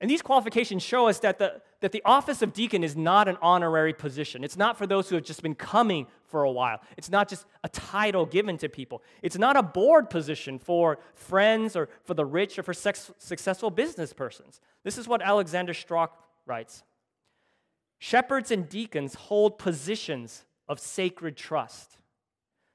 And 0.00 0.10
these 0.10 0.22
qualifications 0.22 0.82
show 0.82 1.08
us 1.08 1.18
that 1.18 1.38
the, 1.38 1.60
that 1.80 1.92
the 1.92 2.00
office 2.06 2.40
of 2.40 2.54
deacon 2.54 2.82
is 2.82 2.96
not 2.96 3.28
an 3.28 3.36
honorary 3.42 3.92
position. 3.92 4.42
It's 4.42 4.56
not 4.56 4.78
for 4.78 4.86
those 4.86 5.08
who 5.10 5.14
have 5.14 5.24
just 5.24 5.42
been 5.42 5.54
coming 5.54 6.06
for 6.26 6.42
a 6.42 6.50
while. 6.50 6.80
It's 6.96 7.10
not 7.10 7.28
just 7.28 7.44
a 7.64 7.68
title 7.68 8.24
given 8.24 8.56
to 8.58 8.68
people. 8.70 9.02
It's 9.20 9.36
not 9.36 9.58
a 9.58 9.62
board 9.62 10.08
position 10.08 10.58
for 10.58 10.98
friends 11.14 11.76
or 11.76 11.90
for 12.04 12.14
the 12.14 12.24
rich 12.24 12.58
or 12.58 12.62
for 12.62 12.72
sex, 12.72 13.12
successful 13.18 13.70
business 13.70 14.14
persons. 14.14 14.60
This 14.84 14.96
is 14.96 15.06
what 15.06 15.20
Alexander 15.20 15.74
Strauch 15.74 16.12
writes 16.46 16.82
Shepherds 17.98 18.50
and 18.50 18.66
deacons 18.66 19.14
hold 19.14 19.58
positions 19.58 20.46
of 20.66 20.80
sacred 20.80 21.36
trust. 21.36 21.98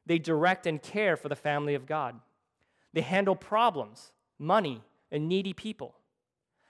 They 0.05 0.19
direct 0.19 0.67
and 0.67 0.79
care 0.79 1.17
for 1.17 1.29
the 1.29 1.35
family 1.35 1.73
of 1.73 1.87
God. 1.87 2.19
They 2.93 3.01
handle 3.01 3.35
problems, 3.35 4.11
money, 4.37 4.83
and 5.11 5.27
needy 5.27 5.53
people. 5.53 5.95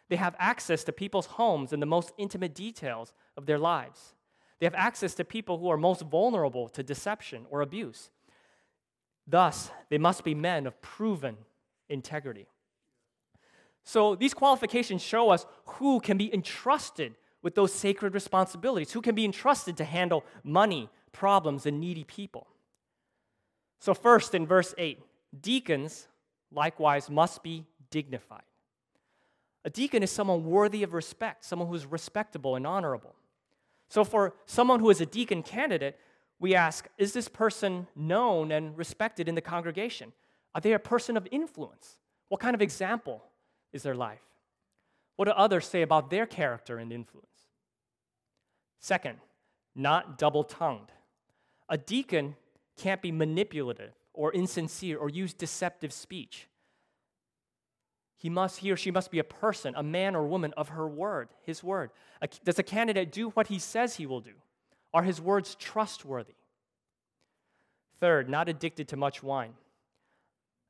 They 0.10 0.16
have 0.18 0.36
access 0.38 0.84
to 0.84 0.92
people's 0.92 1.26
homes 1.26 1.74
and 1.74 1.82
the 1.82 1.88
most 1.88 2.12
intimate 2.18 2.54
details 2.54 3.14
of 3.38 3.46
their 3.46 3.58
lives. 3.58 4.14
They 4.60 4.66
have 4.66 4.76
access 4.76 5.16
to 5.16 5.26
people 5.26 5.58
who 5.58 5.70
are 5.70 5.78
most 5.78 6.02
vulnerable 6.04 6.70
to 6.70 6.84
deception 6.84 7.46
or 7.50 7.62
abuse. 7.62 8.12
Thus, 9.28 9.72
they 9.90 9.98
must 9.98 10.24
be 10.24 10.36
men 10.36 10.68
of 10.68 10.80
proven 10.82 11.38
integrity. 11.90 12.48
So, 13.84 14.16
these 14.16 14.34
qualifications 14.34 15.02
show 15.02 15.30
us 15.30 15.46
who 15.66 16.00
can 16.00 16.18
be 16.18 16.34
entrusted 16.34 17.16
with 17.44 17.54
those 17.54 17.74
sacred 17.74 18.16
responsibilities, 18.16 18.92
who 18.92 19.02
can 19.02 19.14
be 19.14 19.26
entrusted 19.26 19.78
to 19.78 19.84
handle 19.84 20.24
money, 20.44 20.90
problems, 21.12 21.68
and 21.68 21.80
needy 21.80 22.04
people. 22.04 22.48
So, 23.80 23.94
first 23.94 24.34
in 24.34 24.48
verse 24.48 24.74
8, 24.78 25.00
deacons 25.40 26.08
likewise 26.52 27.10
must 27.10 27.44
be 27.44 27.66
dignified. 27.92 28.42
A 29.66 29.70
deacon 29.72 30.04
is 30.04 30.12
someone 30.12 30.46
worthy 30.46 30.84
of 30.84 30.94
respect, 30.94 31.44
someone 31.44 31.68
who's 31.68 31.88
respectable 31.88 32.56
and 32.56 32.68
honorable. 32.68 33.16
So, 33.90 34.04
for 34.04 34.36
someone 34.46 34.80
who 34.80 34.92
is 34.92 35.02
a 35.02 35.06
deacon 35.08 35.42
candidate, 35.42 36.00
we 36.40 36.54
ask 36.54 36.88
Is 37.00 37.14
this 37.14 37.28
person 37.28 37.88
known 37.96 38.52
and 38.52 38.78
respected 38.78 39.28
in 39.28 39.34
the 39.36 39.42
congregation? 39.42 40.14
Are 40.54 40.62
they 40.62 40.74
a 40.74 40.80
person 40.80 41.18
of 41.18 41.28
influence? 41.32 41.98
What 42.30 42.40
kind 42.40 42.54
of 42.54 42.62
example 42.62 43.24
is 43.74 43.82
their 43.84 43.96
life? 43.96 44.22
What 45.16 45.26
do 45.26 45.32
others 45.32 45.66
say 45.66 45.82
about 45.82 46.10
their 46.10 46.28
character 46.28 46.78
and 46.78 46.94
influence? 46.94 47.28
Second, 48.80 49.18
not 49.76 50.18
double 50.20 50.44
tongued. 50.44 50.92
A 51.70 51.78
deacon 51.78 52.36
can't 52.78 53.02
be 53.02 53.12
manipulative 53.12 53.94
or 54.14 54.32
insincere 54.32 54.98
or 54.98 55.10
use 55.10 55.34
deceptive 55.34 55.92
speech. 55.92 56.48
He 58.18 58.30
must, 58.30 58.60
he 58.60 58.72
or 58.72 58.78
she 58.78 58.92
must 58.92 59.12
be 59.12 59.20
a 59.20 59.24
person, 59.24 59.74
a 59.76 59.84
man 59.84 60.16
or 60.16 60.26
woman 60.26 60.54
of 60.56 60.70
her 60.70 60.88
word, 60.88 61.30
his 61.44 61.64
word. 61.64 61.92
Does 62.44 62.60
a 62.60 62.64
candidate 62.64 63.12
do 63.12 63.30
what 63.30 63.48
he 63.48 63.60
says 63.60 63.96
he 63.96 64.06
will 64.06 64.22
do? 64.22 64.34
Are 64.94 65.04
his 65.04 65.20
words 65.20 65.56
trustworthy? 65.56 66.36
Third, 68.00 68.30
not 68.30 68.50
addicted 68.50 68.88
to 68.90 68.98
much 68.98 69.22
wine. 69.22 69.54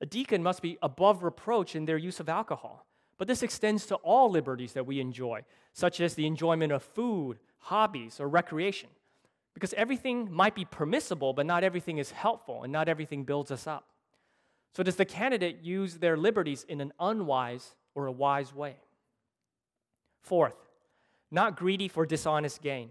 A 0.02 0.06
deacon 0.06 0.44
must 0.44 0.62
be 0.62 0.78
above 0.82 1.24
reproach 1.24 1.76
in 1.76 1.86
their 1.86 1.98
use 1.98 2.20
of 2.20 2.30
alcohol. 2.30 2.86
But 3.18 3.28
this 3.28 3.44
extends 3.44 3.86
to 3.86 3.96
all 3.96 4.30
liberties 4.30 4.74
that 4.74 4.86
we 4.86 5.00
enjoy, 5.00 5.44
such 5.72 6.02
as 6.02 6.16
the 6.16 6.28
enjoyment 6.28 6.74
of 6.74 6.84
food, 6.84 7.40
hobbies, 7.60 8.20
or 8.20 8.28
recreation. 8.28 8.90
Because 9.54 9.74
everything 9.76 10.30
might 10.32 10.54
be 10.54 10.66
permissible, 10.66 11.32
but 11.32 11.46
not 11.46 11.64
everything 11.64 11.98
is 11.98 12.12
helpful, 12.12 12.64
and 12.64 12.74
not 12.74 12.90
everything 12.90 13.24
builds 13.24 13.52
us 13.52 13.68
up. 13.68 13.86
So, 14.76 14.84
does 14.84 14.98
the 14.98 15.06
candidate 15.06 15.60
use 15.62 15.96
their 15.96 16.18
liberties 16.18 16.66
in 16.68 16.82
an 16.82 16.92
unwise 17.00 17.76
or 17.94 18.08
a 18.08 18.12
wise 18.12 18.54
way? 18.54 18.76
Fourth, 20.22 20.58
not 21.32 21.56
greedy 21.56 21.88
for 21.88 22.06
dishonest 22.06 22.62
gain. 22.62 22.90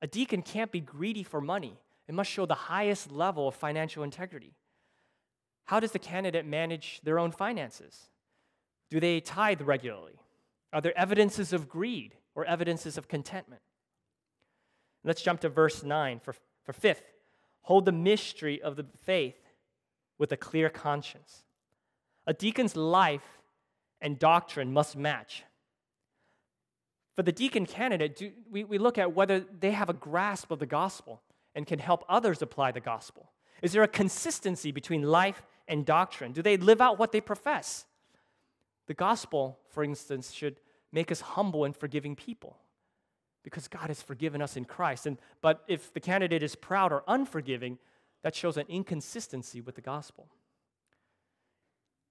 A 0.00 0.06
deacon 0.06 0.40
can't 0.40 0.72
be 0.72 0.80
greedy 0.80 1.22
for 1.22 1.42
money, 1.42 1.78
it 2.08 2.14
must 2.14 2.30
show 2.30 2.46
the 2.46 2.54
highest 2.54 3.12
level 3.12 3.48
of 3.48 3.54
financial 3.54 4.02
integrity. 4.02 4.54
How 5.66 5.78
does 5.78 5.92
the 5.92 5.98
candidate 5.98 6.46
manage 6.46 7.02
their 7.04 7.18
own 7.18 7.32
finances? 7.32 8.08
Do 8.88 8.98
they 8.98 9.20
tithe 9.20 9.60
regularly? 9.60 10.18
Are 10.72 10.80
there 10.80 10.96
evidences 10.96 11.52
of 11.52 11.68
greed 11.68 12.14
or 12.34 12.46
evidences 12.46 12.96
of 12.96 13.08
contentment? 13.08 13.60
Let's 15.04 15.20
jump 15.20 15.40
to 15.40 15.50
verse 15.50 15.82
9 15.82 16.20
for, 16.20 16.34
for 16.64 16.72
fifth. 16.72 17.02
Hold 17.62 17.84
the 17.84 17.92
mystery 17.92 18.62
of 18.62 18.76
the 18.76 18.86
faith 19.04 19.37
with 20.18 20.32
a 20.32 20.36
clear 20.36 20.68
conscience. 20.68 21.44
A 22.26 22.34
deacon's 22.34 22.76
life 22.76 23.38
and 24.00 24.18
doctrine 24.18 24.72
must 24.72 24.96
match. 24.96 25.44
For 27.14 27.22
the 27.22 27.32
deacon 27.32 27.66
candidate, 27.66 28.16
do, 28.16 28.30
we, 28.50 28.64
we 28.64 28.78
look 28.78 28.98
at 28.98 29.14
whether 29.14 29.40
they 29.40 29.72
have 29.72 29.88
a 29.88 29.94
grasp 29.94 30.50
of 30.50 30.58
the 30.58 30.66
gospel 30.66 31.22
and 31.54 31.66
can 31.66 31.78
help 31.78 32.04
others 32.08 32.42
apply 32.42 32.72
the 32.72 32.80
gospel. 32.80 33.32
Is 33.62 33.72
there 33.72 33.82
a 33.82 33.88
consistency 33.88 34.70
between 34.70 35.02
life 35.02 35.42
and 35.66 35.84
doctrine? 35.84 36.32
Do 36.32 36.42
they 36.42 36.56
live 36.56 36.80
out 36.80 36.98
what 36.98 37.10
they 37.10 37.20
profess? 37.20 37.86
The 38.86 38.94
gospel, 38.94 39.58
for 39.70 39.82
instance, 39.82 40.32
should 40.32 40.60
make 40.92 41.10
us 41.10 41.20
humble 41.20 41.64
and 41.64 41.76
forgiving 41.76 42.14
people 42.14 42.56
because 43.42 43.68
God 43.68 43.88
has 43.88 44.02
forgiven 44.02 44.40
us 44.40 44.56
in 44.56 44.64
Christ. 44.64 45.06
And, 45.06 45.18
but 45.40 45.64
if 45.68 45.92
the 45.92 46.00
candidate 46.00 46.42
is 46.42 46.54
proud 46.54 46.92
or 46.92 47.02
unforgiving, 47.08 47.78
that 48.22 48.34
shows 48.34 48.56
an 48.56 48.66
inconsistency 48.68 49.60
with 49.60 49.74
the 49.74 49.80
gospel. 49.80 50.28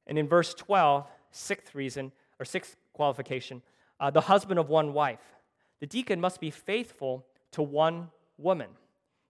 And 0.06 0.18
in 0.18 0.28
verse 0.28 0.54
12, 0.54 1.06
sixth 1.32 1.76
reason, 1.76 2.12
or 2.40 2.46
sixth 2.46 2.76
qualification, 2.94 3.62
uh, 4.00 4.10
the 4.10 4.22
husband 4.22 4.60
of 4.60 4.70
one 4.70 4.94
wife. 4.94 5.36
The 5.80 5.88
deacon 5.88 6.22
must 6.22 6.40
be 6.40 6.50
faithful 6.50 7.26
to 7.52 7.62
one 7.62 8.10
woman. 8.38 8.70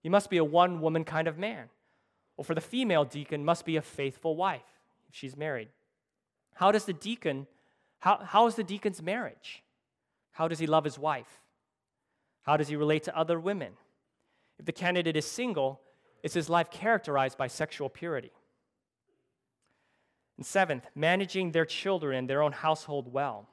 He 0.01 0.09
must 0.09 0.29
be 0.29 0.37
a 0.37 0.43
one 0.43 0.81
woman 0.81 1.03
kind 1.03 1.27
of 1.27 1.37
man. 1.37 1.69
Well, 2.35 2.45
for 2.45 2.55
the 2.55 2.61
female 2.61 3.03
deacon, 3.03 3.43
must 3.43 3.65
be 3.65 3.77
a 3.77 3.81
faithful 3.81 4.35
wife 4.35 4.61
if 5.09 5.15
she's 5.15 5.35
married. 5.35 5.69
How 6.53 6.71
does 6.71 6.85
the 6.85 6.93
deacon, 6.93 7.47
how, 7.99 8.17
how 8.17 8.47
is 8.47 8.55
the 8.55 8.63
deacon's 8.63 9.01
marriage? 9.01 9.63
How 10.31 10.47
does 10.47 10.59
he 10.59 10.67
love 10.67 10.83
his 10.83 10.99
wife? 10.99 11.41
How 12.43 12.55
does 12.55 12.67
he 12.67 12.75
relate 12.75 13.03
to 13.03 13.17
other 13.17 13.39
women? 13.39 13.73
If 14.59 14.65
the 14.65 14.71
candidate 14.71 15.17
is 15.17 15.25
single, 15.25 15.81
is 16.27 16.33
his 16.33 16.49
life 16.49 16.69
characterized 16.69 17.37
by 17.37 17.47
sexual 17.47 17.87
purity? 17.87 18.31
And 20.35 20.45
seventh, 20.45 20.85
managing 20.93 21.53
their 21.53 21.63
children 21.63 22.17
and 22.17 22.29
their 22.29 22.41
own 22.41 22.51
household 22.51 23.13
well. 23.13 23.47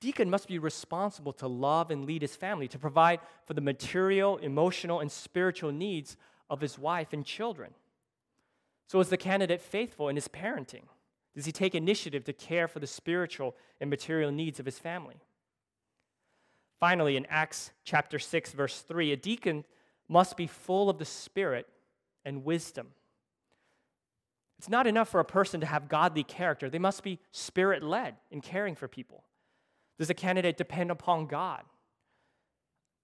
Deacon 0.00 0.28
must 0.28 0.48
be 0.48 0.58
responsible 0.58 1.32
to 1.34 1.46
love 1.46 1.92
and 1.92 2.04
lead 2.04 2.20
his 2.20 2.34
family, 2.34 2.66
to 2.66 2.80
provide 2.80 3.20
for 3.46 3.54
the 3.54 3.60
material, 3.60 4.38
emotional, 4.38 4.98
and 4.98 5.10
spiritual 5.10 5.70
needs 5.70 6.16
of 6.50 6.60
his 6.60 6.76
wife 6.76 7.12
and 7.12 7.24
children. 7.24 7.72
So, 8.88 8.98
is 8.98 9.08
the 9.08 9.16
candidate 9.16 9.62
faithful 9.62 10.08
in 10.08 10.16
his 10.16 10.26
parenting? 10.26 10.88
Does 11.36 11.46
he 11.46 11.52
take 11.52 11.76
initiative 11.76 12.24
to 12.24 12.32
care 12.32 12.66
for 12.66 12.80
the 12.80 12.88
spiritual 12.88 13.54
and 13.80 13.88
material 13.88 14.32
needs 14.32 14.58
of 14.58 14.66
his 14.66 14.80
family? 14.80 15.20
Finally, 16.80 17.16
in 17.16 17.24
Acts 17.26 17.70
chapter 17.84 18.18
6, 18.18 18.52
verse 18.52 18.80
3, 18.80 19.12
a 19.12 19.16
deacon 19.16 19.64
must 20.08 20.36
be 20.36 20.48
full 20.48 20.90
of 20.90 20.98
the 20.98 21.04
Spirit 21.04 21.68
and 22.24 22.44
wisdom. 22.44 22.88
It's 24.58 24.68
not 24.68 24.86
enough 24.86 25.08
for 25.08 25.20
a 25.20 25.24
person 25.24 25.60
to 25.60 25.66
have 25.66 25.88
godly 25.88 26.24
character, 26.24 26.70
they 26.70 26.78
must 26.78 27.02
be 27.02 27.18
spirit 27.32 27.82
led 27.82 28.16
in 28.30 28.40
caring 28.40 28.74
for 28.74 28.88
people. 28.88 29.24
Does 29.98 30.10
a 30.10 30.14
candidate 30.14 30.56
depend 30.56 30.90
upon 30.90 31.26
God? 31.26 31.62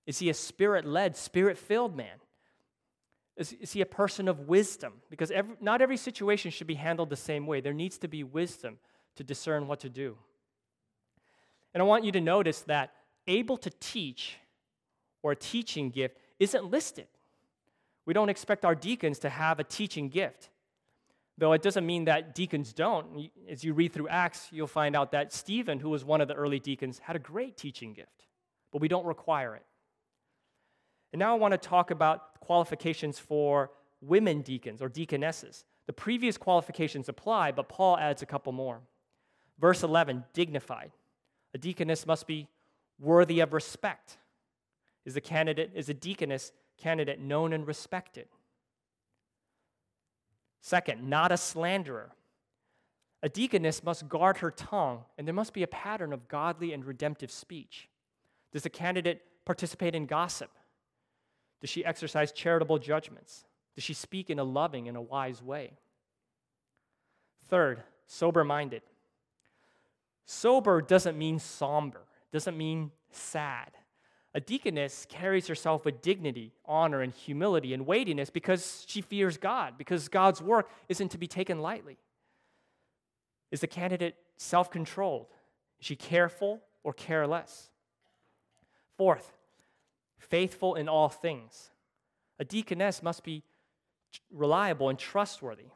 Is 0.07 0.19
he 0.19 0.29
a 0.29 0.35
spirit 0.35 0.85
led, 0.85 1.17
spirit 1.17 1.57
filled 1.57 1.97
man? 1.97 2.17
Is, 3.37 3.53
is 3.55 3.73
he 3.73 3.81
a 3.81 3.87
person 3.87 4.27
of 4.29 4.49
wisdom? 4.49 4.95
Because 5.09 5.31
every, 5.31 5.55
not 5.61 5.81
every 5.81 5.97
situation 5.97 6.51
should 6.51 6.67
be 6.67 6.75
handled 6.75 7.11
the 7.11 7.17
same 7.17 7.47
way. 7.47 7.61
There 7.61 7.73
needs 7.73 7.97
to 7.99 8.09
be 8.09 8.25
wisdom 8.25 8.79
to 9.17 9.25
discern 9.25 9.67
what 9.67 9.81
to 9.81 9.89
do. 9.89 10.17
And 11.73 11.81
I 11.81 11.87
want 11.87 12.05
you 12.05 12.13
to 12.13 12.21
notice 12.21 12.63
that 12.63 12.93
able 13.27 13.57
to 13.59 13.71
teach 13.81 14.37
or 15.23 15.33
a 15.33 15.37
teaching 15.37 15.91
gift 15.91 16.17
isn't 16.39 16.65
listed. 16.71 17.07
We 18.11 18.15
don't 18.15 18.29
expect 18.29 18.65
our 18.65 18.75
deacons 18.75 19.21
to 19.21 19.29
have 19.29 19.61
a 19.61 19.63
teaching 19.63 20.09
gift. 20.09 20.51
Though 21.39 21.53
it 21.53 21.63
doesn't 21.63 21.87
mean 21.87 22.07
that 22.07 22.35
deacons 22.35 22.73
don't. 22.73 23.31
As 23.49 23.63
you 23.63 23.73
read 23.73 23.93
through 23.93 24.09
Acts, 24.09 24.49
you'll 24.51 24.67
find 24.67 24.97
out 24.97 25.13
that 25.13 25.33
Stephen, 25.33 25.79
who 25.79 25.91
was 25.91 26.05
one 26.05 26.21
of 26.21 26.27
the 26.27 26.35
early 26.35 26.59
deacons, 26.59 26.99
had 26.99 27.15
a 27.15 27.21
great 27.21 27.57
teaching 27.57 27.93
gift, 27.93 28.27
but 28.73 28.81
we 28.81 28.89
don't 28.89 29.07
require 29.07 29.55
it. 29.55 29.63
And 31.13 31.21
now 31.21 31.37
I 31.37 31.39
want 31.39 31.53
to 31.53 31.59
talk 31.59 31.93
about 31.93 32.41
qualifications 32.41 33.21
for 33.21 33.71
women 34.01 34.43
deacons 34.43 34.83
or 34.83 34.89
deaconesses. 34.89 35.65
The 35.87 35.93
previous 35.93 36.37
qualifications 36.37 37.09
apply, 37.09 37.53
but 37.53 37.69
Paul 37.69 37.97
adds 37.97 38.23
a 38.23 38.27
couple 38.27 38.51
more. 38.51 38.81
Verse 39.61 39.85
11 39.85 40.25
dignified. 40.33 40.91
A 41.55 41.59
deaconess 41.59 42.09
must 42.09 42.27
be 42.27 42.49
worthy 42.99 43.39
of 43.39 43.53
respect. 43.53 44.17
Is 45.05 45.15
a 45.15 45.21
candidate, 45.21 45.71
is 45.77 45.89
a 45.89 45.95
deaconess 45.95 46.51
candidate 46.81 47.21
known 47.21 47.53
and 47.53 47.67
respected? 47.67 48.27
Second, 50.61 51.09
not 51.09 51.33
a 51.33 51.37
slanderer. 51.37 52.11
A 53.23 53.29
deaconess 53.29 53.85
must 53.85 54.09
guard 54.09 54.39
her 54.39 54.51
tongue, 54.51 55.05
and 55.19 55.27
there 55.27 55.35
must 55.35 55.53
be 55.53 55.63
a 55.63 55.69
pattern 55.69 56.13
of 56.13 56.29
godly 56.29 56.73
and 56.73 56.85
redemptive 56.85 57.31
speech. 57.31 57.89
Does 58.53 58.63
the 58.63 58.71
candidate 58.71 59.23
participate 59.45 59.95
in 59.95 60.07
gossip? 60.07 60.51
Does 61.61 61.71
she 61.71 61.85
exercise 61.85 62.33
charitable 62.33 62.79
judgments? 62.79 63.45
Does 63.75 63.85
she 63.85 63.95
speak 63.95 64.31
in 64.31 64.39
a 64.39 64.45
loving 64.45 64.89
and 64.89 64.97
a 64.97 65.03
wise 65.03 65.43
way? 65.43 65.73
Third, 67.49 67.83
sober 68.07 68.45
minded. 68.45 68.83
Sober 70.25 70.81
doesn't 70.81 71.19
mean 71.19 71.39
somber, 71.39 72.03
doesn't 72.33 72.57
mean 72.57 72.93
sad. 73.11 73.73
A 74.33 74.41
deaconess 74.41 75.07
carries 75.09 75.49
herself 75.49 75.85
with 75.85 76.03
dignity, 76.03 76.53
honor, 76.65 77.01
and 77.01 77.13
humility 77.13 77.75
and 77.75 77.87
weightiness 77.87 78.31
because 78.31 78.85
she 78.87 79.01
fears 79.01 79.37
God, 79.37 79.75
because 79.77 80.09
God's 80.09 80.41
work 80.41 80.71
isn't 80.89 81.11
to 81.11 81.19
be 81.19 81.27
taken 81.27 81.61
lightly. 81.61 81.99
Is 83.51 83.61
the 83.61 83.67
candidate 83.67 84.17
self 84.37 84.71
controlled? 84.71 85.27
Is 85.81 85.87
she 85.87 85.97
careful 85.97 86.61
or 86.85 86.93
careless? 86.93 87.71
Fourth, 88.97 89.33
faithful 90.19 90.77
in 90.77 90.89
all 90.89 91.09
things. 91.09 91.71
A 92.39 92.45
deaconess 92.45 93.03
must 93.03 93.25
be 93.25 93.43
reliable 94.31 94.89
and 94.89 94.99
trustworthy. 94.99 95.67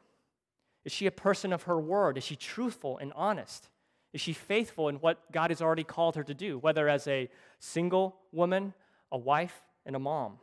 Is 0.85 0.91
she 0.91 1.07
a 1.07 1.11
person 1.11 1.51
of 1.51 1.63
her 1.63 1.79
word? 1.79 2.17
Is 2.17 2.23
she 2.23 2.35
truthful 2.35 2.97
and 2.99 3.11
honest? 3.15 3.67
Is 4.15 4.21
she 4.21 4.31
faithful 4.31 4.87
in 4.87 4.95
what 4.95 5.29
God 5.33 5.51
has 5.51 5.61
already 5.61 5.83
called 5.83 6.15
her 6.15 6.23
to 6.23 6.33
do, 6.33 6.57
whether 6.57 6.87
as 6.87 7.05
a 7.05 7.29
single 7.59 8.15
woman, 8.31 8.73
a 9.11 9.17
wife, 9.17 9.61
and 9.85 9.93
a 9.93 9.99
mom? 9.99 10.39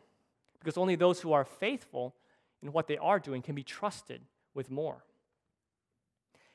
Because 0.59 0.77
only 0.77 0.95
those 0.95 1.23
who 1.23 1.33
are 1.33 1.47
faithful 1.47 2.15
in 2.63 2.71
what 2.75 2.87
they 2.87 2.99
are 2.99 3.19
doing 3.19 3.41
can 3.41 3.55
be 3.55 3.63
trusted 3.63 4.21
with 4.53 4.71
more. 4.71 5.07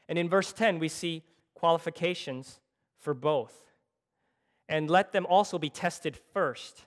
And 0.08 0.20
in 0.20 0.30
verse 0.30 0.54
10, 0.54 0.78
we 0.78 0.90
see 0.90 1.24
qualifications 1.56 2.60
for 3.00 3.16
both. 3.16 3.64
And 4.70 4.88
let 4.88 5.12
them 5.12 5.26
also 5.26 5.58
be 5.58 5.72
tested 5.72 6.20
first 6.36 6.86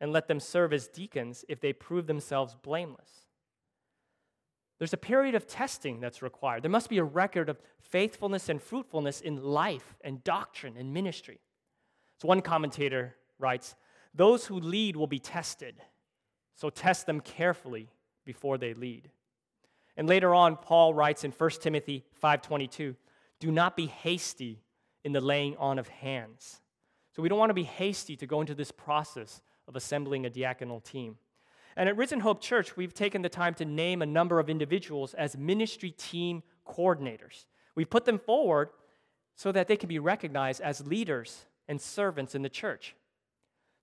and 0.00 0.12
let 0.12 0.28
them 0.28 0.38
serve 0.38 0.72
as 0.72 0.86
deacons 0.86 1.44
if 1.48 1.60
they 1.60 1.72
prove 1.72 2.06
themselves 2.06 2.54
blameless. 2.62 3.21
There's 4.82 4.92
a 4.92 4.96
period 4.96 5.36
of 5.36 5.46
testing 5.46 6.00
that's 6.00 6.22
required. 6.22 6.64
There 6.64 6.68
must 6.68 6.88
be 6.88 6.98
a 6.98 7.04
record 7.04 7.48
of 7.48 7.60
faithfulness 7.78 8.48
and 8.48 8.60
fruitfulness 8.60 9.20
in 9.20 9.40
life 9.40 9.94
and 10.00 10.24
doctrine 10.24 10.76
and 10.76 10.92
ministry. 10.92 11.38
So, 12.16 12.26
one 12.26 12.42
commentator 12.42 13.14
writes 13.38 13.76
Those 14.12 14.46
who 14.46 14.58
lead 14.58 14.96
will 14.96 15.06
be 15.06 15.20
tested, 15.20 15.80
so 16.56 16.68
test 16.68 17.06
them 17.06 17.20
carefully 17.20 17.90
before 18.24 18.58
they 18.58 18.74
lead. 18.74 19.08
And 19.96 20.08
later 20.08 20.34
on, 20.34 20.56
Paul 20.56 20.94
writes 20.94 21.22
in 21.22 21.30
1 21.30 21.62
Timothy 21.62 22.04
5:22, 22.20 22.96
"Do 23.38 23.52
not 23.52 23.76
be 23.76 23.86
hasty 23.86 24.64
in 25.04 25.12
the 25.12 25.20
laying 25.20 25.56
on 25.58 25.78
of 25.78 25.86
hands." 25.86 26.60
So 27.12 27.22
we 27.22 27.28
don't 27.28 27.38
want 27.38 27.50
to 27.50 27.54
be 27.54 27.62
hasty 27.62 28.16
to 28.16 28.26
go 28.26 28.40
into 28.40 28.56
this 28.56 28.72
process 28.72 29.42
of 29.68 29.76
assembling 29.76 30.26
a 30.26 30.28
diaconal 30.30 30.82
team. 30.82 31.18
And 31.76 31.88
at 31.88 31.96
Risen 31.96 32.20
Hope 32.20 32.40
Church, 32.40 32.76
we've 32.76 32.94
taken 32.94 33.22
the 33.22 33.28
time 33.28 33.54
to 33.54 33.64
name 33.64 34.02
a 34.02 34.06
number 34.06 34.38
of 34.38 34.50
individuals 34.50 35.14
as 35.14 35.36
ministry 35.36 35.90
team 35.90 36.42
coordinators. 36.66 37.46
We've 37.74 37.88
put 37.88 38.04
them 38.04 38.18
forward 38.18 38.70
so 39.34 39.52
that 39.52 39.68
they 39.68 39.76
can 39.76 39.88
be 39.88 39.98
recognized 39.98 40.60
as 40.60 40.86
leaders 40.86 41.46
and 41.68 41.80
servants 41.80 42.34
in 42.34 42.42
the 42.42 42.48
church. 42.48 42.94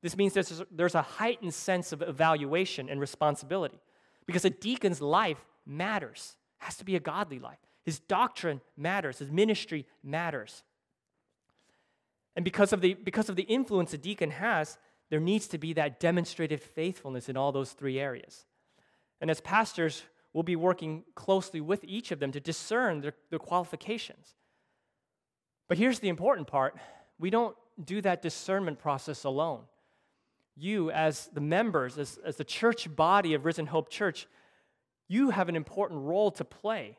This 0.02 0.16
means 0.16 0.34
there's, 0.34 0.62
there's 0.72 0.96
a 0.96 1.02
heightened 1.02 1.54
sense 1.54 1.92
of 1.92 2.02
evaluation 2.02 2.90
and 2.90 3.00
responsibility 3.00 3.80
because 4.26 4.46
a 4.46 4.50
deacon's 4.50 5.02
life 5.02 5.44
matters, 5.66 6.38
has 6.60 6.78
to 6.78 6.86
be 6.86 6.96
a 6.96 7.00
godly 7.00 7.40
life. 7.40 7.58
His 7.84 8.00
doctrine 8.00 8.62
matters, 8.78 9.20
his 9.20 9.32
ministry 9.32 9.86
matters. 10.04 10.64
And 12.36 12.46
because 12.46 12.72
of 12.72 12.82
the, 12.82 12.94
because 12.94 13.30
of 13.30 13.36
the 13.36 13.44
influence 13.44 13.94
a 13.94 13.98
deacon 13.98 14.32
has, 14.32 14.78
there 15.10 15.20
needs 15.20 15.48
to 15.48 15.58
be 15.58 15.74
that 15.74 16.00
demonstrated 16.00 16.62
faithfulness 16.62 17.30
in 17.30 17.38
all 17.38 17.52
those 17.52 17.72
three 17.72 18.00
areas. 18.00 18.46
And 19.22 19.30
as 19.30 19.42
pastors, 19.42 20.04
we'll 20.34 20.44
be 20.44 20.56
working 20.56 21.04
closely 21.16 21.62
with 21.62 21.84
each 21.84 22.12
of 22.12 22.20
them 22.20 22.32
to 22.32 22.40
discern 22.40 23.02
their, 23.02 23.14
their 23.30 23.40
qualifications. 23.40 24.36
But 25.68 25.78
here's 25.78 26.00
the 26.00 26.10
important 26.10 26.48
part 26.48 26.76
we 27.18 27.30
don't 27.30 27.56
do 27.84 28.02
that 28.02 28.22
discernment 28.22 28.80
process 28.80 29.24
alone. 29.24 29.64
You, 30.56 30.92
as 30.92 31.30
the 31.34 31.42
members, 31.42 31.98
as, 31.98 32.20
as 32.26 32.36
the 32.36 32.44
church 32.44 32.94
body 32.94 33.34
of 33.34 33.46
Risen 33.46 33.68
Hope 33.68 33.90
Church, 33.90 34.28
you 35.08 35.30
have 35.32 35.50
an 35.50 35.56
important 35.56 36.02
role 36.02 36.32
to 36.32 36.44
play. 36.44 36.98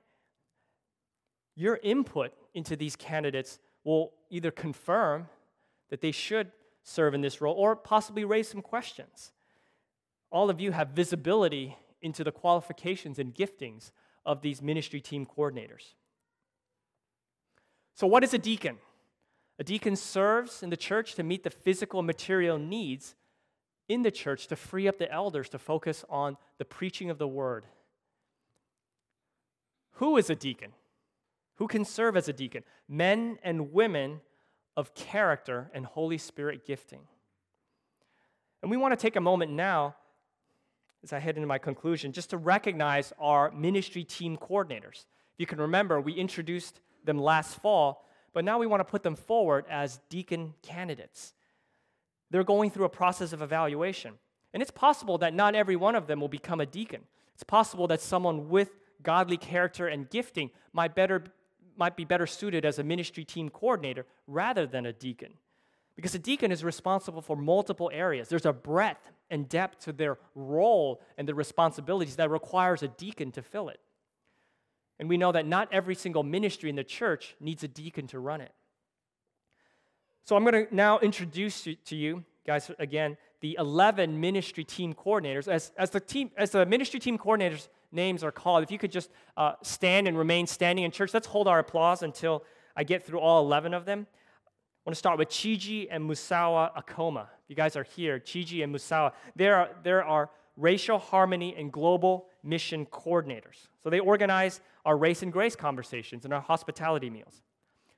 Your 1.57 1.79
input 1.83 2.33
into 2.55 2.75
these 2.77 2.97
candidates 2.97 3.59
will 3.85 4.13
either 4.31 4.51
confirm 4.51 5.29
that 5.91 6.01
they 6.01 6.11
should 6.11 6.51
serve 6.91 7.15
in 7.15 7.21
this 7.21 7.41
role 7.41 7.55
or 7.55 7.77
possibly 7.77 8.25
raise 8.25 8.49
some 8.49 8.63
questions. 8.63 9.33
All 10.31 10.51
of 10.51 10.61
you 10.61 10.73
have 10.73 10.89
visibility 10.91 11.77
into 12.03 12.25
the 12.25 12.33
qualifications 12.33 13.19
and 13.19 13.35
giftings 13.35 13.91
of 14.25 14.43
these 14.43 14.63
ministry 14.63 15.01
team 15.01 15.27
coordinators. 15.27 15.95
So, 17.95 18.07
what 18.07 18.25
is 18.25 18.35
a 18.35 18.39
deacon? 18.39 18.79
A 19.59 19.65
deacon 19.65 19.97
serves 19.97 20.63
in 20.63 20.71
the 20.71 20.77
church 20.77 21.15
to 21.17 21.23
meet 21.23 21.45
the 21.45 21.51
physical 21.51 22.01
and 22.01 22.07
material 22.07 22.59
needs 22.59 23.15
in 23.89 24.03
the 24.03 24.11
church 24.11 24.47
to 24.47 24.57
free 24.57 24.89
up 24.89 24.99
the 24.99 25.13
elders 25.13 25.49
to 25.51 25.59
focus 25.59 26.05
on 26.09 26.37
the 26.59 26.65
preaching 26.65 27.11
of 27.11 27.19
the 27.19 27.29
word. 27.29 27.67
Who 29.95 30.17
is 30.17 30.31
a 30.31 30.35
deacon? 30.35 30.73
Who 31.57 31.67
can 31.67 31.85
serve 31.85 32.17
as 32.17 32.29
a 32.29 32.33
deacon? 32.33 32.63
Men 32.89 33.39
and 33.43 33.73
women 33.73 34.23
of 34.81 34.95
character 34.95 35.71
and 35.73 35.87
Holy 35.87 36.19
Spirit 36.19 36.67
gifting. 36.67 37.01
And 38.63 38.71
we 38.71 38.77
want 38.77 38.93
to 38.93 38.97
take 38.97 39.17
a 39.17 39.21
moment 39.21 39.53
now, 39.53 39.95
as 41.05 41.13
I 41.13 41.19
head 41.19 41.37
into 41.37 41.47
my 41.47 41.59
conclusion, 41.59 42.13
just 42.13 42.31
to 42.31 42.37
recognize 42.37 43.13
our 43.19 43.51
ministry 43.53 44.03
team 44.05 44.37
coordinators. 44.37 45.05
If 45.35 45.39
you 45.39 45.47
can 45.47 45.61
remember, 45.61 46.01
we 46.01 46.15
introduced 46.15 46.81
them 47.05 47.19
last 47.19 47.61
fall, 47.61 48.07
but 48.33 48.45
now 48.45 48.59
we 48.59 48.67
want 48.67 48.81
to 48.81 48.85
put 48.85 49.03
them 49.03 49.17
forward 49.17 49.65
as 49.71 50.01
deacon 50.09 50.55
candidates. 50.63 51.35
They're 52.31 52.45
going 52.45 52.71
through 52.71 52.87
a 52.87 52.91
process 52.91 53.33
of 53.33 53.43
evaluation. 53.43 54.15
And 54.53 54.63
it's 54.63 54.71
possible 54.71 55.19
that 55.19 55.35
not 55.35 55.55
every 55.55 55.77
one 55.77 55.95
of 55.95 56.07
them 56.07 56.21
will 56.21 56.29
become 56.29 56.61
a 56.61 56.67
deacon. 56.67 57.03
It's 57.35 57.45
possible 57.45 57.87
that 57.89 58.01
someone 58.01 58.49
with 58.49 58.71
godly 59.03 59.37
character 59.37 59.89
and 59.89 60.09
gifting 60.11 60.51
might, 60.73 60.95
better, 60.95 61.25
might 61.81 61.97
be 61.97 62.05
better 62.05 62.27
suited 62.27 62.65
as 62.65 62.79
a 62.79 62.85
ministry 62.85 63.25
team 63.25 63.49
coordinator 63.49 64.07
rather 64.27 64.67
than 64.67 64.85
a 64.87 64.93
deacon. 64.93 65.33
Because 65.97 66.15
a 66.15 66.19
deacon 66.19 66.53
is 66.53 66.63
responsible 66.63 67.23
for 67.23 67.37
multiple 67.37 67.91
areas. 67.93 68.29
There's 68.29 68.47
a 68.47 68.53
breadth 68.53 69.11
and 69.31 69.49
depth 69.49 69.81
to 69.87 69.93
their 69.93 70.19
role 70.35 71.01
and 71.19 71.27
the 71.27 71.35
responsibilities 71.35 72.17
that 72.17 72.31
requires 72.31 72.83
a 72.83 72.89
deacon 72.89 73.33
to 73.33 73.43
fill 73.43 73.71
it. 73.71 73.81
And 74.99 75.09
we 75.09 75.17
know 75.17 75.33
that 75.33 75.47
not 75.47 75.69
every 75.73 75.95
single 75.95 76.23
ministry 76.23 76.69
in 76.69 76.77
the 76.77 76.85
church 76.85 77.35
needs 77.41 77.65
a 77.65 77.69
deacon 77.69 78.07
to 78.09 78.19
run 78.21 78.43
it. 78.43 78.53
So 80.25 80.37
I'm 80.37 80.45
going 80.45 80.67
to 80.67 80.75
now 80.75 80.99
introduce 80.99 81.63
to 81.63 81.97
you, 81.97 82.25
guys, 82.47 82.71
again, 82.79 83.17
the 83.41 83.57
11 83.59 84.21
ministry 84.21 84.65
team 84.65 84.93
coordinators. 84.95 85.49
As, 85.49 85.73
as, 85.79 85.91
the, 85.91 86.01
team, 86.01 86.31
as 86.37 86.51
the 86.51 86.67
ministry 86.67 87.01
team 87.01 87.17
coordinators' 87.17 87.69
names 87.93 88.23
are 88.25 88.33
called, 88.33 88.63
if 88.63 88.71
you 88.71 88.79
could 88.79 88.93
just 88.93 89.11
uh, 89.37 89.53
stand 89.63 90.09
and 90.09 90.17
remain 90.17 90.47
standing 90.47 90.85
in 90.85 90.91
church, 90.91 91.13
let's 91.15 91.27
hold 91.27 91.49
our 91.49 91.59
applause 91.59 92.03
until 92.03 92.45
I 92.77 92.85
get 92.85 93.05
through 93.05 93.21
all 93.21 93.45
11 93.45 93.75
of 93.75 93.85
them. 93.85 94.07
I 94.11 94.81
want 94.87 94.95
to 94.95 94.99
start 94.99 95.19
with 95.19 95.29
Chiji 95.29 95.89
and 95.91 96.09
Musawa 96.09 96.71
Akoma. 96.75 97.27
You 97.49 97.57
guys 97.57 97.77
are 97.77 97.83
here, 97.83 98.19
Chiji 98.19 98.65
and 98.65 98.75
Musawa. 98.75 99.13
There 99.37 99.57
are, 99.57 99.71
there 99.83 100.05
are 100.05 100.31
racial 100.57 100.99
harmony 100.99 101.55
and 101.57 101.73
global 101.73 102.27
mission 102.43 102.87
coordinators. 102.87 103.69
So 103.83 103.91
they 103.91 104.01
organize 104.01 104.61
our 104.85 104.97
race 104.97 105.23
and 105.23 105.33
grace 105.33 105.57
conversations 105.57 106.25
and 106.25 106.33
our 106.33 106.41
hospitality 106.41 107.11
meals. 107.11 107.43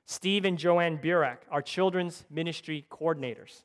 Steve 0.05 0.43
and 0.45 0.57
Joanne 0.57 0.97
Burak, 0.97 1.37
our 1.49 1.61
children's 1.61 2.25
ministry 2.29 2.85
coordinators. 2.91 3.63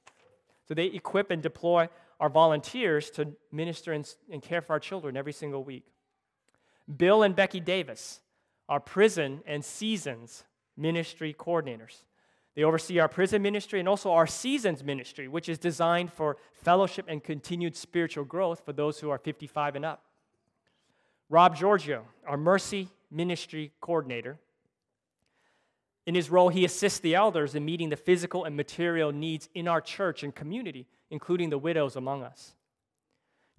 So 0.67 0.75
they 0.75 0.87
equip 0.87 1.31
and 1.31 1.43
deploy 1.43 1.88
our 2.21 2.29
volunteers 2.29 3.11
to 3.11 3.29
minister 3.51 3.93
and, 3.93 4.09
and 4.31 4.43
care 4.43 4.61
for 4.61 4.73
our 4.75 4.81
children 4.81 5.17
every 5.17 5.33
single 5.33 5.64
week. 5.64 5.87
Bill 6.96 7.22
and 7.22 7.37
Becky 7.37 7.61
Davis, 7.61 8.20
are 8.68 8.81
prison 8.81 9.40
and 9.46 9.64
seasons 9.64 10.44
ministry 10.77 11.35
coordinators. 11.38 12.03
They 12.55 12.64
oversee 12.64 12.98
our 12.98 13.09
prison 13.09 13.40
ministry 13.40 13.79
and 13.79 13.88
also 13.88 14.12
our 14.12 14.27
seasons 14.27 14.83
ministry, 14.83 15.29
which 15.29 15.48
is 15.48 15.59
designed 15.59 16.12
for 16.12 16.37
fellowship 16.55 17.07
and 17.09 17.22
continued 17.22 17.77
spiritual 17.77 18.24
growth 18.24 18.64
for 18.64 18.72
those 18.72 18.98
who 19.01 19.11
are 19.11 19.18
55 19.18 19.77
and 19.77 19.85
up. 19.85 20.05
Rob 21.31 21.57
Giorgio, 21.57 22.05
our 22.27 22.37
mercy 22.37 22.88
ministry 23.11 23.72
coordinator. 23.81 24.38
In 26.07 26.14
his 26.14 26.31
role, 26.31 26.48
he 26.48 26.64
assists 26.64 27.01
the 27.01 27.14
elders 27.14 27.55
in 27.55 27.64
meeting 27.64 27.90
the 27.90 27.96
physical 27.96 28.44
and 28.44 28.57
material 28.57 29.12
needs 29.12 29.48
in 29.55 29.68
our 29.68 29.81
church 29.81 30.22
and 30.22 30.35
community, 30.35 30.87
including 31.11 31.51
the 31.51 31.59
widows 31.59 31.96
among 31.96 32.22
us. 32.22 32.55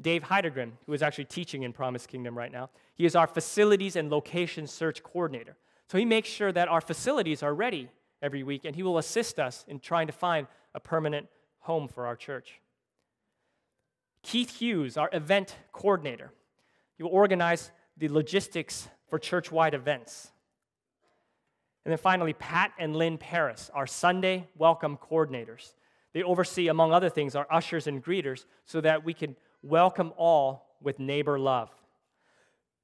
Dave 0.01 0.23
Heidegren, 0.23 0.77
who 0.85 0.93
is 0.93 1.03
actually 1.03 1.25
teaching 1.25 1.63
in 1.63 1.73
Promise 1.73 2.07
Kingdom 2.07 2.37
right 2.37 2.51
now, 2.51 2.69
he 2.95 3.05
is 3.05 3.15
our 3.15 3.27
facilities 3.27 3.95
and 3.95 4.09
location 4.09 4.65
search 4.67 5.03
coordinator. 5.03 5.57
So 5.87 5.97
he 5.97 6.05
makes 6.05 6.29
sure 6.29 6.51
that 6.51 6.67
our 6.67 6.81
facilities 6.81 7.43
are 7.43 7.53
ready 7.53 7.89
every 8.21 8.43
week, 8.43 8.65
and 8.65 8.75
He 8.75 8.83
will 8.83 8.97
assist 8.97 9.39
us 9.39 9.65
in 9.67 9.79
trying 9.79 10.07
to 10.07 10.13
find 10.13 10.47
a 10.73 10.79
permanent 10.79 11.27
home 11.59 11.87
for 11.87 12.05
our 12.05 12.15
church. 12.15 12.61
Keith 14.21 14.57
Hughes, 14.57 14.97
our 14.97 15.09
event 15.13 15.55
coordinator, 15.71 16.31
he 16.97 17.03
will 17.03 17.11
organize 17.11 17.71
the 17.97 18.09
logistics 18.09 18.89
for 19.09 19.17
church 19.17 19.51
wide 19.51 19.73
events. 19.73 20.31
And 21.85 21.91
then 21.91 21.97
finally, 21.97 22.33
Pat 22.33 22.73
and 22.77 22.95
Lynn 22.95 23.17
Paris, 23.17 23.71
our 23.73 23.87
Sunday 23.87 24.47
welcome 24.57 24.97
coordinators. 24.97 25.73
They 26.13 26.23
oversee, 26.23 26.67
among 26.67 26.91
other 26.91 27.09
things, 27.09 27.35
our 27.35 27.47
ushers 27.49 27.87
and 27.87 28.03
greeters 28.03 28.45
so 28.65 28.81
that 28.81 29.05
we 29.05 29.13
can 29.13 29.35
welcome 29.61 30.13
all 30.17 30.75
with 30.81 30.99
neighbor 30.99 31.37
love. 31.37 31.69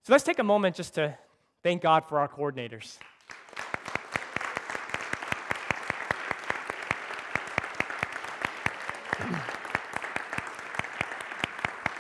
So 0.04 0.14
let's 0.14 0.24
take 0.24 0.40
a 0.40 0.44
moment 0.44 0.76
just 0.76 0.96
to 0.96 1.18
thank 1.64 1.82
God 1.82 2.06
for 2.08 2.20
our 2.20 2.28
coordinators. 2.28 2.98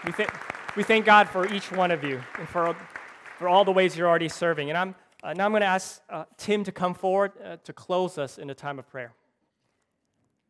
We, 0.05 0.11
th- 0.11 0.29
we 0.77 0.83
thank 0.83 1.03
God 1.03 1.27
for 1.27 1.51
each 1.51 1.71
one 1.71 1.89
of 1.89 2.03
you 2.03 2.21
and 2.37 2.47
for, 2.47 2.75
for 3.39 3.49
all 3.49 3.65
the 3.65 3.71
ways 3.71 3.97
you're 3.97 4.07
already 4.07 4.29
serving. 4.29 4.69
And 4.69 4.77
I'm, 4.77 4.95
uh, 5.23 5.33
now 5.33 5.45
I'm 5.45 5.51
going 5.51 5.61
to 5.61 5.65
ask 5.65 5.99
uh, 6.11 6.25
Tim 6.37 6.63
to 6.63 6.71
come 6.71 6.93
forward 6.93 7.31
uh, 7.43 7.57
to 7.63 7.73
close 7.73 8.19
us 8.19 8.37
in 8.37 8.51
a 8.51 8.53
time 8.53 8.77
of 8.77 8.87
prayer. 8.87 9.13